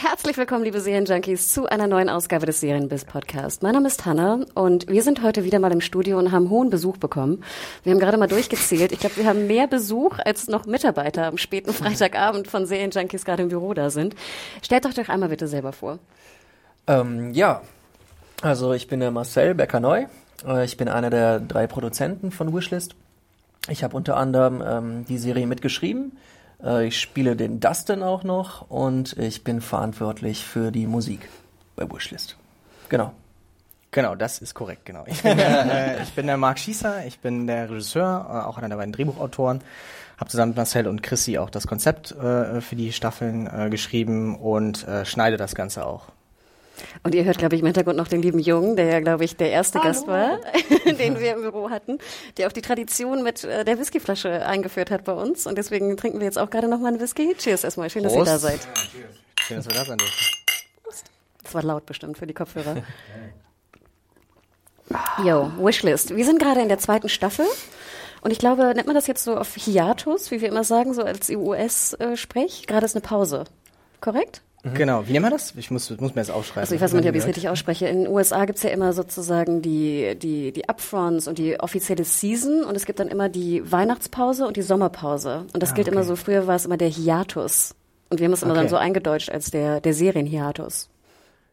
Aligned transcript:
Herzlich 0.00 0.36
willkommen, 0.36 0.62
liebe 0.62 0.80
Serienjunkies, 0.80 1.52
zu 1.52 1.66
einer 1.66 1.88
neuen 1.88 2.08
Ausgabe 2.08 2.46
des 2.46 2.60
Serienbiz 2.60 3.04
Podcast. 3.04 3.64
Mein 3.64 3.72
Name 3.72 3.88
ist 3.88 4.06
Hanna 4.06 4.44
und 4.54 4.88
wir 4.88 5.02
sind 5.02 5.22
heute 5.24 5.42
wieder 5.42 5.58
mal 5.58 5.72
im 5.72 5.80
Studio 5.80 6.18
und 6.18 6.30
haben 6.30 6.50
hohen 6.50 6.70
Besuch 6.70 6.98
bekommen. 6.98 7.42
Wir 7.82 7.92
haben 7.92 7.98
gerade 7.98 8.16
mal 8.16 8.28
durchgezählt. 8.28 8.92
Ich 8.92 9.00
glaube, 9.00 9.16
wir 9.16 9.26
haben 9.26 9.48
mehr 9.48 9.66
Besuch, 9.66 10.18
als 10.24 10.46
noch 10.46 10.66
Mitarbeiter 10.66 11.26
am 11.26 11.36
späten 11.36 11.72
Freitagabend 11.72 12.46
von 12.46 12.64
Serienjunkies 12.64 13.24
gerade 13.24 13.42
im 13.42 13.48
Büro 13.48 13.74
da 13.74 13.90
sind. 13.90 14.14
Stellt 14.62 14.86
euch 14.86 14.94
doch 14.94 15.08
einmal 15.08 15.30
bitte 15.30 15.48
selber 15.48 15.72
vor. 15.72 15.98
Ähm, 16.86 17.32
ja, 17.34 17.62
also 18.40 18.72
ich 18.74 18.86
bin 18.86 19.00
der 19.00 19.10
Marcel 19.10 19.56
Becker-Neu. 19.56 20.06
Äh, 20.46 20.64
Ich 20.64 20.76
bin 20.76 20.88
einer 20.88 21.10
der 21.10 21.40
drei 21.40 21.66
Produzenten 21.66 22.30
von 22.30 22.54
Wishlist. 22.54 22.94
Ich 23.68 23.82
habe 23.82 23.96
unter 23.96 24.16
anderem 24.16 24.62
ähm, 24.64 25.04
die 25.06 25.18
Serie 25.18 25.48
mitgeschrieben. 25.48 26.12
Äh, 26.62 26.86
ich 26.86 27.00
spiele 27.00 27.36
den 27.36 27.60
Dustin 27.60 28.02
auch 28.02 28.24
noch 28.24 28.70
und 28.70 29.16
ich 29.18 29.44
bin 29.44 29.60
verantwortlich 29.60 30.44
für 30.44 30.70
die 30.70 30.86
Musik 30.86 31.28
bei 31.76 31.88
Wishlist. 31.90 32.36
Genau. 32.88 33.12
Genau, 33.90 34.14
das 34.14 34.40
ist 34.40 34.54
korrekt, 34.54 34.84
genau. 34.84 35.04
Ich 35.06 35.22
bin, 35.22 35.36
der, 35.36 35.98
äh, 35.98 36.02
ich 36.02 36.12
bin 36.12 36.26
der 36.26 36.36
Marc 36.36 36.58
Schießer, 36.58 37.06
ich 37.06 37.20
bin 37.20 37.46
der 37.46 37.70
Regisseur, 37.70 38.26
äh, 38.28 38.46
auch 38.46 38.58
einer 38.58 38.68
der 38.68 38.76
beiden 38.76 38.92
Drehbuchautoren. 38.92 39.62
Habe 40.18 40.30
zusammen 40.30 40.50
mit 40.50 40.56
Marcel 40.56 40.88
und 40.88 41.02
Chrissy 41.02 41.38
auch 41.38 41.48
das 41.48 41.66
Konzept 41.66 42.10
äh, 42.12 42.60
für 42.60 42.76
die 42.76 42.92
Staffeln 42.92 43.46
äh, 43.46 43.70
geschrieben 43.70 44.36
und 44.36 44.86
äh, 44.86 45.04
schneide 45.04 45.36
das 45.36 45.54
Ganze 45.54 45.86
auch. 45.86 46.06
Und 47.02 47.14
ihr 47.14 47.24
hört, 47.24 47.38
glaube 47.38 47.54
ich, 47.54 47.60
im 47.60 47.66
Hintergrund 47.66 47.96
noch 47.96 48.08
den 48.08 48.22
lieben 48.22 48.38
Jungen, 48.38 48.76
der 48.76 48.86
ja, 48.86 49.00
glaube 49.00 49.24
ich, 49.24 49.36
der 49.36 49.50
erste 49.50 49.80
Gast 49.80 50.06
war, 50.06 50.38
den 50.86 51.18
wir 51.18 51.34
im 51.34 51.42
Büro 51.42 51.70
hatten, 51.70 51.98
der 52.36 52.48
auch 52.48 52.52
die 52.52 52.62
Tradition 52.62 53.22
mit 53.22 53.44
äh, 53.44 53.64
der 53.64 53.78
Whiskyflasche 53.78 54.46
eingeführt 54.46 54.90
hat 54.90 55.04
bei 55.04 55.12
uns. 55.12 55.46
Und 55.46 55.58
deswegen 55.58 55.96
trinken 55.96 56.20
wir 56.20 56.26
jetzt 56.26 56.38
auch 56.38 56.50
gerade 56.50 56.68
noch 56.68 56.78
mal 56.78 56.88
einen 56.88 57.00
Whisky. 57.00 57.34
Cheers 57.36 57.64
erstmal. 57.64 57.90
Schön, 57.90 58.02
dass 58.02 58.14
ihr 58.14 58.24
da 58.24 58.38
seid. 58.38 58.60
Schön, 59.40 59.56
dass 59.56 59.66
wir 59.66 59.74
da 59.74 59.84
sein 59.84 59.98
dürfen. 59.98 60.14
Das 61.42 61.54
war 61.54 61.62
laut 61.62 61.86
bestimmt 61.86 62.18
für 62.18 62.26
die 62.26 62.34
Kopfhörer. 62.34 62.82
Yo, 65.24 65.50
Wishlist. 65.58 66.14
Wir 66.14 66.24
sind 66.24 66.38
gerade 66.38 66.60
in 66.60 66.68
der 66.68 66.78
zweiten 66.78 67.08
Staffel. 67.08 67.46
Und 68.20 68.32
ich 68.32 68.38
glaube, 68.38 68.74
nennt 68.74 68.86
man 68.86 68.94
das 68.94 69.06
jetzt 69.06 69.24
so 69.24 69.36
auf 69.36 69.54
Hiatus, 69.54 70.30
wie 70.30 70.40
wir 70.40 70.48
immer 70.48 70.64
sagen, 70.64 70.92
so 70.92 71.02
als 71.02 71.30
US-Sprech? 71.30 72.66
Gerade 72.66 72.84
ist 72.84 72.96
eine 72.96 73.02
Pause. 73.02 73.44
Korrekt? 74.00 74.42
Genau, 74.74 75.06
wie 75.06 75.12
nennen 75.12 75.24
wir 75.24 75.30
das? 75.30 75.54
Ich 75.56 75.70
muss, 75.70 75.88
muss 75.90 76.14
mir 76.14 76.20
das 76.20 76.30
aufschreiben. 76.30 76.62
Also 76.62 76.74
ich 76.74 76.80
weiß 76.80 76.92
nicht, 76.92 77.08
ob 77.08 77.14
ich 77.14 77.20
es 77.20 77.26
richtig 77.26 77.48
ausspreche. 77.48 77.86
In 77.86 78.04
den 78.04 78.08
USA 78.12 78.44
gibt's 78.44 78.62
ja 78.64 78.70
immer 78.70 78.92
sozusagen 78.92 79.62
die, 79.62 80.16
die, 80.20 80.52
die 80.52 80.68
Upfronts 80.68 81.28
und 81.28 81.38
die 81.38 81.60
offizielle 81.60 82.04
Season 82.04 82.64
und 82.64 82.76
es 82.76 82.84
gibt 82.84 82.98
dann 82.98 83.08
immer 83.08 83.28
die 83.28 83.70
Weihnachtspause 83.70 84.46
und 84.46 84.56
die 84.56 84.62
Sommerpause. 84.62 85.46
Und 85.54 85.62
das 85.62 85.70
Ah, 85.70 85.74
gilt 85.74 85.86
okay. 85.88 85.94
immer 85.96 86.04
so, 86.04 86.16
früher 86.16 86.46
war 86.48 86.56
es 86.56 86.66
immer 86.66 86.76
der 86.76 86.88
Hiatus. 86.88 87.74
Und 88.10 88.18
wir 88.18 88.24
haben 88.26 88.32
es 88.32 88.42
immer 88.42 88.54
dann 88.54 88.64
Okay. 88.64 88.70
so 88.70 88.76
eingedeutscht 88.76 89.30
als 89.30 89.50
der, 89.52 89.80
der 89.80 89.94
Serienhiatus. 89.94 90.88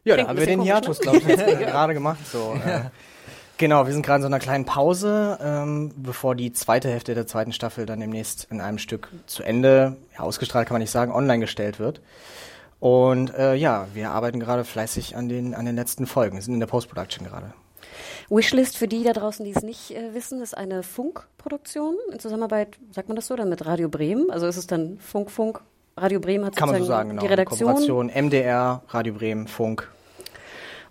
Ja, 0.04 0.16
da 0.16 0.24
Klingt 0.24 0.28
haben 0.28 0.36
ein 0.36 0.40
wir 0.40 0.46
den 0.46 0.58
bisschen 0.60 0.74
Hiatus, 0.74 1.00
komisch, 1.00 1.22
glaube 1.24 1.52
ich, 1.52 1.58
gerade 1.66 1.94
gemacht. 1.94 2.18
So, 2.30 2.54
äh, 2.66 2.80
genau, 3.56 3.86
wir 3.86 3.92
sind 3.92 4.04
gerade 4.04 4.16
in 4.18 4.22
so 4.22 4.26
einer 4.26 4.38
kleinen 4.40 4.64
Pause, 4.64 5.38
ähm, 5.40 5.92
bevor 5.96 6.34
die 6.34 6.52
zweite 6.52 6.88
Hälfte 6.88 7.14
der 7.14 7.26
zweiten 7.26 7.52
Staffel 7.52 7.86
dann 7.86 8.00
demnächst 8.00 8.48
in 8.50 8.60
einem 8.60 8.78
Stück 8.78 9.10
zu 9.26 9.42
Ende, 9.44 9.96
ja, 10.14 10.20
ausgestrahlt 10.24 10.66
kann 10.66 10.74
man 10.74 10.80
nicht 10.82 10.90
sagen, 10.90 11.12
online 11.12 11.38
gestellt 11.40 11.78
wird. 11.78 12.00
Und 12.80 13.34
äh, 13.34 13.54
ja, 13.54 13.88
wir 13.94 14.10
arbeiten 14.10 14.40
gerade 14.40 14.64
fleißig 14.64 15.16
an 15.16 15.28
den, 15.28 15.54
an 15.54 15.64
den 15.64 15.76
letzten 15.76 16.06
Folgen, 16.06 16.40
sind 16.40 16.54
in 16.54 16.60
der 16.60 16.66
Post-Production 16.66 17.26
gerade. 17.26 17.52
Wishlist 18.28 18.76
für 18.76 18.88
die 18.88 19.04
da 19.04 19.12
draußen, 19.12 19.44
die 19.44 19.52
es 19.52 19.62
nicht 19.62 19.92
äh, 19.92 20.12
wissen, 20.14 20.40
ist 20.42 20.56
eine 20.56 20.82
Funkproduktion 20.82 21.96
in 22.12 22.18
Zusammenarbeit, 22.18 22.76
sagt 22.90 23.08
man 23.08 23.16
das 23.16 23.26
so, 23.28 23.36
dann 23.36 23.48
mit 23.48 23.64
Radio 23.64 23.88
Bremen. 23.88 24.30
Also 24.30 24.46
ist 24.46 24.56
es 24.56 24.66
dann 24.66 24.98
Funk, 24.98 25.30
Funk. 25.30 25.60
Radio 25.96 26.20
Bremen 26.20 26.44
hat 26.44 26.56
Kann 26.56 26.68
man 26.68 26.76
so 26.76 26.80
sozusagen 26.80 27.08
sagen, 27.08 27.10
genau. 27.10 27.22
die 27.22 27.28
Redaktion. 27.28 27.68
Kooperation, 27.70 28.10
MDR, 28.14 28.82
Radio 28.88 29.14
Bremen, 29.14 29.48
Funk. 29.48 29.88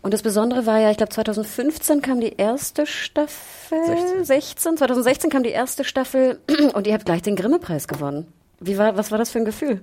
Und 0.01 0.13
das 0.13 0.23
Besondere 0.23 0.65
war 0.65 0.79
ja, 0.79 0.91
ich 0.91 0.97
glaube 0.97 1.11
2015 1.11 2.01
kam 2.01 2.21
die 2.21 2.35
erste 2.37 2.85
Staffel, 2.87 3.85
16. 3.85 4.25
16, 4.25 4.77
2016 4.77 5.29
kam 5.29 5.43
die 5.43 5.49
erste 5.49 5.83
Staffel 5.83 6.39
und 6.73 6.87
ihr 6.87 6.93
habt 6.93 7.05
gleich 7.05 7.21
den 7.21 7.35
Grimme-Preis 7.35 7.87
gewonnen. 7.87 8.27
Wie 8.59 8.77
war, 8.77 8.97
was 8.97 9.11
war 9.11 9.17
das 9.17 9.29
für 9.29 9.39
ein 9.39 9.45
Gefühl? 9.45 9.81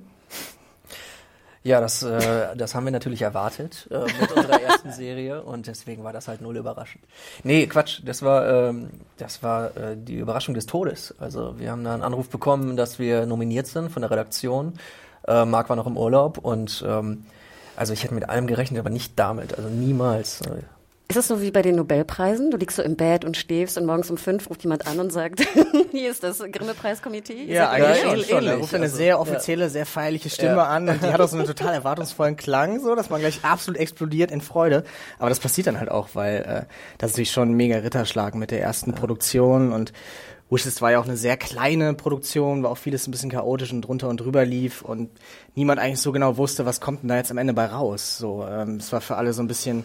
Ja, 1.64 1.80
das, 1.80 2.02
äh, 2.02 2.56
das 2.56 2.74
haben 2.74 2.84
wir 2.84 2.90
natürlich 2.90 3.22
erwartet 3.22 3.88
äh, 3.90 4.00
mit 4.20 4.32
unserer 4.32 4.60
ersten 4.60 4.90
Serie 4.92 5.42
und 5.42 5.68
deswegen 5.68 6.02
war 6.02 6.12
das 6.12 6.26
halt 6.26 6.40
null 6.40 6.56
überraschend. 6.56 7.04
Nee, 7.44 7.66
Quatsch, 7.68 8.00
das 8.04 8.22
war, 8.22 8.48
ähm, 8.48 8.90
das 9.16 9.44
war 9.44 9.76
äh, 9.76 9.96
die 9.96 10.16
Überraschung 10.16 10.54
des 10.54 10.66
Todes. 10.66 11.14
Also 11.20 11.58
wir 11.58 11.70
haben 11.70 11.84
da 11.84 11.94
einen 11.94 12.02
Anruf 12.02 12.28
bekommen, 12.28 12.76
dass 12.76 12.98
wir 12.98 13.26
nominiert 13.26 13.68
sind 13.68 13.90
von 13.92 14.02
der 14.02 14.10
Redaktion. 14.10 14.74
Äh, 15.28 15.44
Marc 15.44 15.68
war 15.68 15.76
noch 15.76 15.86
im 15.86 15.96
Urlaub 15.96 16.38
und 16.38 16.84
ähm, 16.86 17.26
also 17.76 17.92
ich 17.92 18.02
hätte 18.02 18.14
mit 18.14 18.28
allem 18.28 18.48
gerechnet, 18.48 18.80
aber 18.80 18.90
nicht 18.90 19.12
damit, 19.16 19.56
also 19.56 19.68
niemals. 19.68 20.40
Ist 21.12 21.18
es 21.18 21.28
so 21.28 21.42
wie 21.42 21.50
bei 21.50 21.60
den 21.60 21.76
Nobelpreisen? 21.76 22.50
Du 22.50 22.56
liegst 22.56 22.78
so 22.78 22.82
im 22.82 22.96
Bett 22.96 23.26
und 23.26 23.36
schläfst 23.36 23.76
und 23.76 23.84
morgens 23.84 24.10
um 24.10 24.16
fünf 24.16 24.48
ruft 24.48 24.62
jemand 24.62 24.86
an 24.86 24.98
und 24.98 25.12
sagt, 25.12 25.46
hier 25.90 26.10
ist 26.10 26.22
das 26.22 26.38
Grimme-Preiskomitee. 26.38 27.52
Ja, 27.52 27.68
eigentlich 27.68 27.98
schon. 27.98 28.10
gewählt? 28.12 28.26
schon. 28.28 28.36
Er 28.36 28.42
ähnlich, 28.44 28.62
ruft 28.62 28.74
eine 28.74 28.84
also, 28.84 28.96
sehr 28.96 29.20
offizielle, 29.20 29.68
sehr 29.68 29.84
feierliche 29.84 30.30
Stimme 30.30 30.56
Ja. 30.56 30.68
an 30.68 30.88
und 30.88 31.02
die 31.02 31.08
hat 31.08 31.20
auch 31.20 31.28
so 31.28 31.36
einen 31.36 31.46
total 31.46 31.74
erwartungsvollen 31.74 32.36
Klang, 32.36 32.80
so 32.80 32.94
dass 32.94 33.10
man 33.10 33.20
gleich 33.20 33.40
absolut 33.42 33.78
explodiert 33.78 34.30
in 34.30 34.40
Freude. 34.40 34.84
Aber 35.18 35.28
das 35.28 35.38
passiert 35.38 35.66
dann 35.66 35.78
halt 35.78 35.90
auch, 35.90 36.08
weil 36.14 36.36
äh, 36.36 36.72
das 36.96 37.10
ist 37.10 37.16
natürlich 37.16 37.32
schon 37.32 37.50
ein 37.50 37.56
mega 37.56 37.76
Ritterschlag 37.76 38.34
mit 38.34 38.50
der 38.50 38.62
ersten 38.62 38.94
Produktion 38.94 39.70
und 39.74 39.92
Wishes 40.48 40.80
war 40.80 40.92
ja 40.92 40.98
auch 40.98 41.04
eine 41.04 41.18
sehr 41.18 41.36
kleine 41.36 41.92
Produktion, 41.92 42.62
war 42.62 42.70
auch 42.70 42.78
vieles 42.78 43.06
ein 43.06 43.10
bisschen 43.10 43.30
chaotisch 43.30 43.70
und 43.70 43.82
drunter 43.82 44.08
und 44.08 44.18
drüber 44.18 44.46
lief 44.46 44.80
und 44.80 45.10
niemand 45.54 45.78
eigentlich 45.78 46.00
so 46.00 46.10
genau 46.10 46.38
wusste, 46.38 46.64
was 46.64 46.80
kommt 46.80 47.02
denn 47.02 47.08
da 47.08 47.16
jetzt 47.16 47.30
am 47.30 47.36
Ende 47.38 47.52
bei 47.52 47.66
raus. 47.66 48.16
So, 48.16 48.46
ähm, 48.46 48.76
es 48.76 48.90
war 48.92 49.02
für 49.02 49.16
alle 49.16 49.34
so 49.34 49.42
ein 49.42 49.46
bisschen 49.48 49.84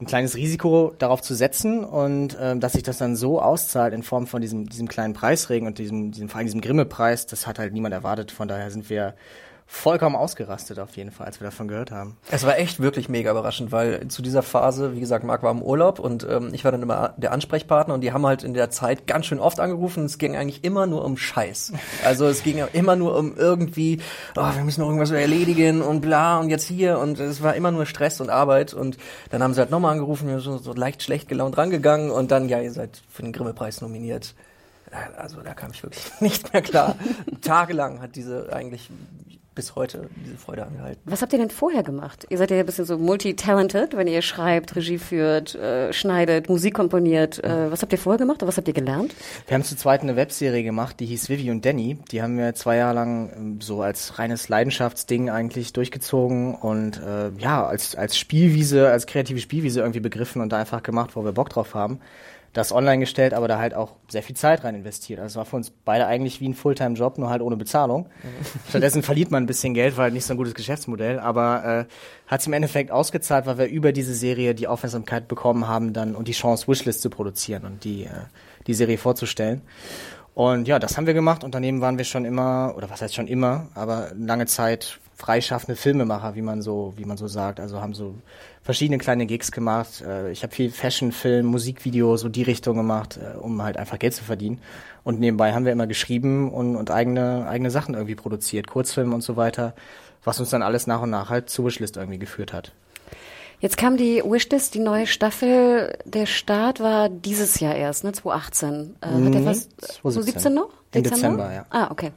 ein 0.00 0.06
kleines 0.06 0.36
Risiko 0.36 0.92
darauf 0.98 1.22
zu 1.22 1.34
setzen 1.34 1.84
und 1.84 2.36
ähm, 2.40 2.60
dass 2.60 2.72
sich 2.72 2.82
das 2.82 2.98
dann 2.98 3.14
so 3.14 3.40
auszahlt 3.40 3.94
in 3.94 4.02
Form 4.02 4.26
von 4.26 4.40
diesem, 4.40 4.68
diesem 4.68 4.88
kleinen 4.88 5.14
Preisregen 5.14 5.68
und 5.68 5.78
diesem, 5.78 6.10
diesem, 6.10 6.28
vor 6.28 6.38
allem 6.38 6.46
diesem 6.46 6.60
Grimme-Preis, 6.60 7.26
das 7.26 7.46
hat 7.46 7.60
halt 7.60 7.72
niemand 7.72 7.94
erwartet. 7.94 8.32
Von 8.32 8.48
daher 8.48 8.70
sind 8.70 8.90
wir 8.90 9.14
vollkommen 9.66 10.14
ausgerastet 10.14 10.78
auf 10.78 10.96
jeden 10.96 11.10
Fall, 11.10 11.26
als 11.26 11.40
wir 11.40 11.46
davon 11.46 11.68
gehört 11.68 11.90
haben. 11.90 12.16
Es 12.30 12.44
war 12.44 12.58
echt 12.58 12.80
wirklich 12.80 13.08
mega 13.08 13.30
überraschend, 13.30 13.72
weil 13.72 14.08
zu 14.08 14.22
dieser 14.22 14.42
Phase, 14.42 14.94
wie 14.94 15.00
gesagt, 15.00 15.24
Marc 15.24 15.42
war 15.42 15.50
im 15.50 15.62
Urlaub 15.62 15.98
und 15.98 16.26
ähm, 16.28 16.50
ich 16.52 16.64
war 16.64 16.72
dann 16.72 16.82
immer 16.82 17.14
der 17.16 17.32
Ansprechpartner 17.32 17.94
und 17.94 18.02
die 18.02 18.12
haben 18.12 18.26
halt 18.26 18.44
in 18.44 18.54
der 18.54 18.70
Zeit 18.70 19.06
ganz 19.06 19.26
schön 19.26 19.40
oft 19.40 19.60
angerufen. 19.60 20.04
Es 20.04 20.18
ging 20.18 20.36
eigentlich 20.36 20.64
immer 20.64 20.86
nur 20.86 21.04
um 21.04 21.16
Scheiß. 21.16 21.72
Also 22.04 22.26
es 22.26 22.42
ging 22.42 22.62
immer 22.72 22.96
nur 22.96 23.16
um 23.16 23.36
irgendwie, 23.36 24.00
oh, 24.36 24.54
wir 24.54 24.64
müssen 24.64 24.80
noch 24.80 24.88
irgendwas 24.88 25.10
erledigen 25.10 25.82
und 25.82 26.00
bla 26.00 26.38
und 26.40 26.50
jetzt 26.50 26.66
hier 26.66 26.98
und 26.98 27.18
es 27.18 27.42
war 27.42 27.54
immer 27.54 27.70
nur 27.70 27.86
Stress 27.86 28.20
und 28.20 28.30
Arbeit 28.30 28.74
und 28.74 28.98
dann 29.30 29.42
haben 29.42 29.54
sie 29.54 29.60
halt 29.60 29.70
nochmal 29.70 29.92
angerufen, 29.92 30.28
wir 30.28 30.40
sind 30.40 30.62
so 30.62 30.72
leicht 30.72 31.02
schlecht 31.02 31.28
gelaunt 31.28 31.56
rangegangen 31.56 32.10
und 32.10 32.30
dann, 32.30 32.48
ja, 32.48 32.60
ihr 32.60 32.72
seid 32.72 33.02
für 33.10 33.22
den 33.22 33.32
Grimme-Preis 33.32 33.80
nominiert. 33.80 34.34
Also 35.16 35.40
da 35.40 35.54
kam 35.54 35.72
ich 35.72 35.82
wirklich 35.82 36.04
nicht 36.20 36.52
mehr 36.52 36.62
klar. 36.62 36.96
Tagelang 37.40 38.00
hat 38.00 38.16
diese 38.16 38.52
eigentlich 38.52 38.90
bis 39.54 39.76
heute 39.76 40.08
diese 40.24 40.36
Freude 40.36 40.66
angehalten. 40.66 41.00
Was 41.04 41.22
habt 41.22 41.32
ihr 41.32 41.38
denn 41.38 41.50
vorher 41.50 41.82
gemacht? 41.82 42.26
Ihr 42.28 42.38
seid 42.38 42.50
ja 42.50 42.58
ein 42.58 42.66
bisschen 42.66 42.84
so 42.84 42.98
multi-talented, 42.98 43.96
wenn 43.96 44.06
ihr 44.06 44.22
schreibt, 44.22 44.74
Regie 44.76 44.98
führt, 44.98 45.54
äh, 45.54 45.92
schneidet, 45.92 46.48
Musik 46.48 46.74
komponiert. 46.74 47.42
Äh, 47.42 47.70
was 47.70 47.82
habt 47.82 47.92
ihr 47.92 47.98
vorher 47.98 48.18
gemacht 48.18 48.42
oder 48.42 48.48
was 48.48 48.56
habt 48.56 48.68
ihr 48.68 48.74
gelernt? 48.74 49.14
Wir 49.46 49.54
haben 49.54 49.64
zu 49.64 49.76
zweit 49.76 50.02
eine 50.02 50.16
Webserie 50.16 50.62
gemacht, 50.62 50.98
die 51.00 51.06
hieß 51.06 51.28
Vivi 51.28 51.50
und 51.50 51.64
Danny. 51.64 51.98
Die 52.10 52.22
haben 52.22 52.36
wir 52.36 52.54
zwei 52.54 52.76
Jahre 52.76 52.94
lang 52.94 53.32
ähm, 53.36 53.60
so 53.60 53.82
als 53.82 54.18
reines 54.18 54.48
Leidenschaftsding 54.48 55.30
eigentlich 55.30 55.72
durchgezogen 55.72 56.54
und 56.54 57.00
äh, 57.00 57.30
ja, 57.38 57.66
als, 57.66 57.94
als 57.94 58.18
Spielwiese, 58.18 58.88
als 58.88 59.06
kreative 59.06 59.40
Spielwiese 59.40 59.80
irgendwie 59.80 60.00
begriffen 60.00 60.42
und 60.42 60.52
da 60.52 60.58
einfach 60.58 60.82
gemacht, 60.82 61.10
wo 61.14 61.24
wir 61.24 61.32
Bock 61.32 61.50
drauf 61.50 61.74
haben. 61.74 62.00
Das 62.54 62.72
online 62.72 63.00
gestellt, 63.00 63.34
aber 63.34 63.48
da 63.48 63.58
halt 63.58 63.74
auch 63.74 63.92
sehr 64.08 64.22
viel 64.22 64.36
Zeit 64.36 64.64
rein 64.64 64.74
investiert. 64.76 65.20
Also 65.20 65.32
es 65.32 65.36
war 65.36 65.44
für 65.44 65.56
uns 65.56 65.70
beide 65.70 66.06
eigentlich 66.06 66.40
wie 66.40 66.48
ein 66.48 66.54
Fulltime-Job, 66.54 67.18
nur 67.18 67.28
halt 67.28 67.42
ohne 67.42 67.56
Bezahlung. 67.56 68.08
Stattdessen 68.68 69.02
verliert 69.02 69.30
man 69.30 69.42
ein 69.42 69.46
bisschen 69.46 69.74
Geld, 69.74 69.96
weil 69.96 70.12
nicht 70.12 70.24
so 70.24 70.34
ein 70.34 70.36
gutes 70.36 70.54
Geschäftsmodell, 70.54 71.18
aber 71.18 71.86
äh, 71.86 72.30
hat 72.30 72.40
sich 72.40 72.46
im 72.46 72.52
Endeffekt 72.52 72.90
ausgezahlt, 72.90 73.46
weil 73.46 73.58
wir 73.58 73.66
über 73.66 73.92
diese 73.92 74.14
Serie 74.14 74.54
die 74.54 74.68
Aufmerksamkeit 74.68 75.28
bekommen 75.28 75.68
haben 75.68 75.92
dann 75.92 76.14
und 76.14 76.28
die 76.28 76.32
Chance, 76.32 76.68
Wishlist 76.68 77.02
zu 77.02 77.10
produzieren 77.10 77.64
und 77.64 77.84
die, 77.84 78.04
äh, 78.04 78.10
die 78.66 78.74
Serie 78.74 78.98
vorzustellen. 78.98 79.60
Und 80.34 80.66
ja, 80.66 80.78
das 80.78 80.96
haben 80.96 81.06
wir 81.06 81.14
gemacht 81.14 81.44
und 81.44 81.54
daneben 81.54 81.80
waren 81.80 81.98
wir 81.98 82.04
schon 82.04 82.24
immer, 82.24 82.74
oder 82.76 82.88
was 82.88 83.02
heißt 83.02 83.14
schon 83.14 83.28
immer, 83.28 83.68
aber 83.74 84.10
lange 84.16 84.46
Zeit 84.46 85.00
freischaffende 85.16 85.76
Filmemacher, 85.76 86.34
wie 86.34 86.42
man 86.42 86.62
so, 86.62 86.92
wie 86.96 87.04
man 87.04 87.16
so 87.16 87.28
sagt. 87.28 87.60
Also 87.60 87.80
haben 87.80 87.94
so 87.94 88.14
verschiedene 88.62 88.98
kleine 88.98 89.26
Gigs 89.26 89.52
gemacht. 89.52 90.02
Äh, 90.02 90.32
Ich 90.32 90.42
habe 90.42 90.54
viel 90.54 90.70
Fashion, 90.70 91.12
Film, 91.12 91.46
Musikvideo, 91.46 92.16
so 92.16 92.28
die 92.28 92.42
Richtung 92.42 92.76
gemacht, 92.76 93.18
äh, 93.18 93.36
um 93.38 93.62
halt 93.62 93.76
einfach 93.76 93.98
Geld 93.98 94.14
zu 94.14 94.24
verdienen. 94.24 94.60
Und 95.04 95.20
nebenbei 95.20 95.52
haben 95.52 95.64
wir 95.64 95.72
immer 95.72 95.86
geschrieben 95.86 96.50
und, 96.50 96.76
und 96.76 96.90
eigene, 96.90 97.46
eigene 97.48 97.70
Sachen 97.70 97.94
irgendwie 97.94 98.14
produziert, 98.14 98.66
Kurzfilme 98.66 99.14
und 99.14 99.22
so 99.22 99.36
weiter, 99.36 99.74
was 100.24 100.40
uns 100.40 100.50
dann 100.50 100.62
alles 100.62 100.86
nach 100.86 101.02
und 101.02 101.10
nach 101.10 101.30
halt 101.30 101.50
zur 101.50 101.66
Wishlist 101.66 101.96
irgendwie 101.96 102.18
geführt 102.18 102.52
hat. 102.52 102.72
Jetzt 103.64 103.78
kam 103.78 103.96
die 103.96 104.22
Wishlist, 104.22 104.74
die 104.74 104.78
neue 104.78 105.06
Staffel. 105.06 105.96
Der 106.04 106.26
Start 106.26 106.80
war 106.80 107.08
dieses 107.08 107.60
Jahr 107.60 107.74
erst, 107.74 108.04
ne? 108.04 108.12
2018. 108.12 108.96
Äh, 109.00 109.06
hat 109.06 109.12
der 109.14 109.20
Nee, 109.40 109.46
was? 109.46 109.70
2017. 109.78 110.02
2017 110.02 110.54
noch? 110.54 110.68
Im 110.92 111.02
Dezember, 111.02 111.50
ja. 111.50 111.64
Ah, 111.70 111.90
okay. 111.90 112.12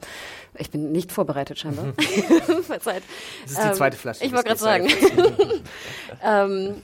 Ich 0.58 0.72
bin 0.72 0.92
nicht 0.92 1.10
vorbereitet 1.10 1.58
scheinbar. 1.58 1.94
Verzeiht. 2.64 3.04
Das 3.44 3.54
ist 3.54 3.64
die 3.64 3.72
zweite 3.72 3.96
Flasche. 3.96 4.26
Ich 4.26 4.34
wollte 4.34 4.44
gerade 4.44 4.60
sagen. 4.60 4.90
ähm, 6.22 6.84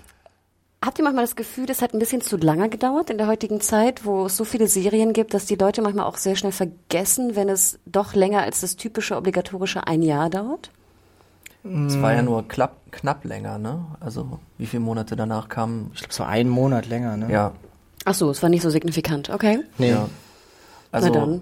habt 0.81 0.98
ihr 0.98 1.04
manchmal 1.04 1.25
das 1.25 1.36
Gefühl, 1.36 1.65
das 1.65 1.81
hat 1.81 1.94
ein 1.94 2.00
bisschen 2.00 2.21
zu 2.21 2.38
lange 2.38 2.69
gedauert 2.69 3.10
in 3.10 3.18
der 3.18 3.27
heutigen 3.27 3.60
Zeit, 3.60 4.06
wo 4.06 4.27
es 4.27 4.38
so 4.38 4.45
viele 4.45 4.69
Serien 4.69 5.12
gibt, 5.12 5.33
dass 5.33 5.45
die 5.45 5.56
Leute 5.56 5.81
manchmal 5.81 6.06
auch 6.06 6.15
sehr 6.15 6.38
schnell 6.38 6.54
vergessen, 6.54 7.36
wenn 7.36 7.50
es 7.50 7.80
doch 7.86 8.13
länger 8.13 8.44
als 8.44 8.62
das 8.62 8.77
typische 8.77 9.18
obligatorische 9.18 9.88
ein 9.88 10.01
Jahr 10.01 10.30
dauert? 10.30 10.71
Es 11.63 12.01
war 12.01 12.13
ja 12.13 12.21
nur 12.21 12.45
klapp, 12.48 12.92
knapp 12.92 13.24
länger, 13.24 13.57
ne? 13.57 13.86
Also 14.01 14.39
wie 14.57 14.65
viele 14.65 14.81
Monate 14.81 15.15
danach 15.15 15.48
kamen, 15.48 15.92
Ich 15.94 16.00
glaube, 16.01 16.13
so 16.13 16.24
einen 16.24 16.50
Monat 16.50 16.88
länger, 16.88 17.15
ne? 17.15 17.31
ja, 17.31 17.54
Ach 18.06 18.13
so, 18.13 18.30
es 18.30 18.42
war 18.44 18.50
nicht 18.50 18.62
so 18.62 18.69
signifikant. 18.69 19.30
Okay. 19.30 19.60
Nee. 19.77 19.92
ja. 19.92 20.10
Also 20.92 21.07
Na 21.07 21.13
dann. 21.21 21.42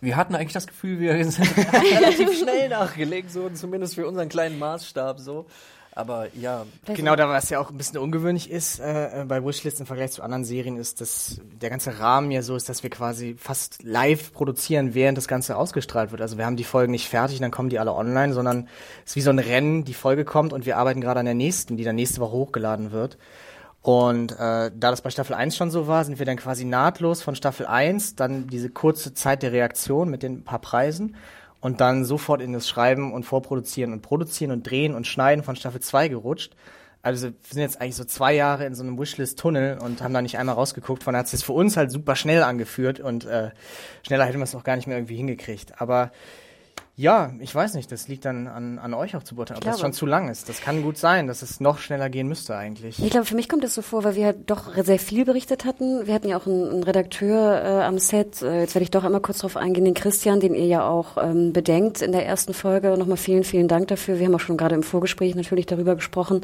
wir 0.00 0.16
hatten 0.16 0.34
eigentlich 0.34 0.54
das 0.54 0.66
Gefühl, 0.66 0.98
wir 0.98 1.12
sind 1.30 1.46
relativ 1.72 2.38
schnell 2.38 2.70
nachgelegt, 2.70 3.30
so 3.30 3.50
zumindest 3.50 3.94
für 3.96 4.06
unseren 4.06 4.28
kleinen 4.30 4.58
Maßstab 4.58 5.20
so. 5.20 5.46
Aber 5.94 6.28
ja, 6.34 6.64
Genau, 6.86 7.16
da 7.16 7.28
was 7.28 7.50
ja 7.50 7.60
auch 7.60 7.70
ein 7.70 7.76
bisschen 7.76 7.98
ungewöhnlich 7.98 8.50
ist 8.50 8.80
äh, 8.80 9.24
bei 9.28 9.44
Wishlist 9.44 9.78
im 9.80 9.86
Vergleich 9.86 10.12
zu 10.12 10.22
anderen 10.22 10.44
Serien, 10.44 10.78
ist, 10.78 11.02
dass 11.02 11.40
der 11.60 11.68
ganze 11.68 11.98
Rahmen 11.98 12.30
ja 12.30 12.40
so 12.40 12.56
ist, 12.56 12.68
dass 12.70 12.82
wir 12.82 12.88
quasi 12.88 13.36
fast 13.38 13.82
live 13.82 14.32
produzieren, 14.32 14.94
während 14.94 15.18
das 15.18 15.28
Ganze 15.28 15.56
ausgestrahlt 15.56 16.10
wird. 16.10 16.22
Also 16.22 16.38
wir 16.38 16.46
haben 16.46 16.56
die 16.56 16.64
Folgen 16.64 16.92
nicht 16.92 17.08
fertig, 17.08 17.40
dann 17.40 17.50
kommen 17.50 17.68
die 17.68 17.78
alle 17.78 17.92
online, 17.92 18.32
sondern 18.32 18.68
es 19.04 19.10
ist 19.10 19.16
wie 19.16 19.20
so 19.20 19.30
ein 19.30 19.38
Rennen, 19.38 19.84
die 19.84 19.92
Folge 19.92 20.24
kommt 20.24 20.54
und 20.54 20.64
wir 20.64 20.78
arbeiten 20.78 21.02
gerade 21.02 21.20
an 21.20 21.26
der 21.26 21.34
nächsten, 21.34 21.76
die 21.76 21.84
dann 21.84 21.96
nächste 21.96 22.22
Woche 22.22 22.32
hochgeladen 22.32 22.90
wird. 22.90 23.18
Und 23.82 24.32
äh, 24.32 24.70
da 24.74 24.90
das 24.90 25.02
bei 25.02 25.10
Staffel 25.10 25.34
1 25.34 25.56
schon 25.56 25.70
so 25.70 25.88
war, 25.88 26.04
sind 26.04 26.18
wir 26.18 26.26
dann 26.26 26.36
quasi 26.36 26.64
nahtlos 26.64 27.20
von 27.20 27.34
Staffel 27.34 27.66
1, 27.66 28.14
dann 28.14 28.46
diese 28.46 28.70
kurze 28.70 29.12
Zeit 29.12 29.42
der 29.42 29.52
Reaktion 29.52 30.08
mit 30.08 30.22
den 30.22 30.44
paar 30.44 30.60
Preisen 30.60 31.16
und 31.62 31.80
dann 31.80 32.04
sofort 32.04 32.42
in 32.42 32.52
das 32.52 32.68
Schreiben 32.68 33.12
und 33.12 33.24
Vorproduzieren 33.24 33.92
und 33.94 34.02
Produzieren 34.02 34.50
und 34.50 34.68
Drehen 34.68 34.94
und 34.94 35.06
Schneiden 35.06 35.42
von 35.42 35.56
Staffel 35.56 35.80
2 35.80 36.08
gerutscht. 36.08 36.54
Also 37.02 37.28
wir 37.28 37.34
sind 37.48 37.62
jetzt 37.62 37.80
eigentlich 37.80 37.96
so 37.96 38.04
zwei 38.04 38.34
Jahre 38.34 38.66
in 38.66 38.74
so 38.74 38.82
einem 38.82 38.98
Wishlist-Tunnel 38.98 39.78
und 39.78 40.02
haben 40.02 40.12
da 40.12 40.22
nicht 40.22 40.38
einmal 40.38 40.56
rausgeguckt. 40.56 41.02
Von 41.02 41.16
hat 41.16 41.32
es 41.32 41.42
für 41.42 41.52
uns 41.52 41.76
halt 41.76 41.90
super 41.90 42.14
schnell 42.14 42.42
angeführt 42.42 43.00
und 43.00 43.24
äh, 43.24 43.50
schneller 44.06 44.24
hätten 44.24 44.38
wir 44.38 44.44
es 44.44 44.54
auch 44.54 44.64
gar 44.64 44.76
nicht 44.76 44.86
mehr 44.86 44.98
irgendwie 44.98 45.16
hingekriegt. 45.16 45.80
Aber 45.80 46.12
ja, 46.94 47.32
ich 47.40 47.54
weiß 47.54 47.72
nicht, 47.74 47.90
das 47.90 48.06
liegt 48.08 48.26
dann 48.26 48.46
an, 48.46 48.78
an 48.78 48.92
euch 48.92 49.16
auch 49.16 49.22
zu 49.22 49.34
beurteilen, 49.34 49.56
ob 49.58 49.64
das 49.64 49.80
schon 49.80 49.94
zu 49.94 50.04
lang 50.04 50.28
ist. 50.28 50.50
Das 50.50 50.60
kann 50.60 50.82
gut 50.82 50.98
sein, 50.98 51.26
dass 51.26 51.40
es 51.40 51.58
noch 51.58 51.78
schneller 51.78 52.10
gehen 52.10 52.28
müsste 52.28 52.54
eigentlich. 52.54 53.02
Ich 53.02 53.10
glaube, 53.10 53.24
für 53.24 53.34
mich 53.34 53.48
kommt 53.48 53.64
es 53.64 53.74
so 53.74 53.80
vor, 53.80 54.04
weil 54.04 54.14
wir 54.14 54.26
halt 54.26 54.50
doch 54.50 54.74
sehr 54.74 54.98
viel 54.98 55.24
berichtet 55.24 55.64
hatten. 55.64 56.06
Wir 56.06 56.12
hatten 56.12 56.28
ja 56.28 56.36
auch 56.36 56.46
einen, 56.46 56.68
einen 56.68 56.82
Redakteur 56.82 57.62
äh, 57.64 57.82
am 57.84 57.98
Set. 57.98 58.42
Äh, 58.42 58.60
jetzt 58.60 58.74
werde 58.74 58.82
ich 58.82 58.90
doch 58.90 59.04
einmal 59.04 59.22
kurz 59.22 59.38
drauf 59.38 59.56
eingehen, 59.56 59.86
den 59.86 59.94
Christian, 59.94 60.40
den 60.40 60.54
ihr 60.54 60.66
ja 60.66 60.86
auch 60.86 61.16
ähm, 61.16 61.54
bedenkt 61.54 62.02
in 62.02 62.12
der 62.12 62.26
ersten 62.26 62.52
Folge. 62.52 62.94
Nochmal 62.98 63.16
vielen, 63.16 63.44
vielen 63.44 63.68
Dank 63.68 63.88
dafür. 63.88 64.18
Wir 64.18 64.26
haben 64.26 64.34
auch 64.34 64.40
schon 64.40 64.58
gerade 64.58 64.74
im 64.74 64.82
Vorgespräch 64.82 65.34
natürlich 65.34 65.64
darüber 65.64 65.94
gesprochen. 65.94 66.42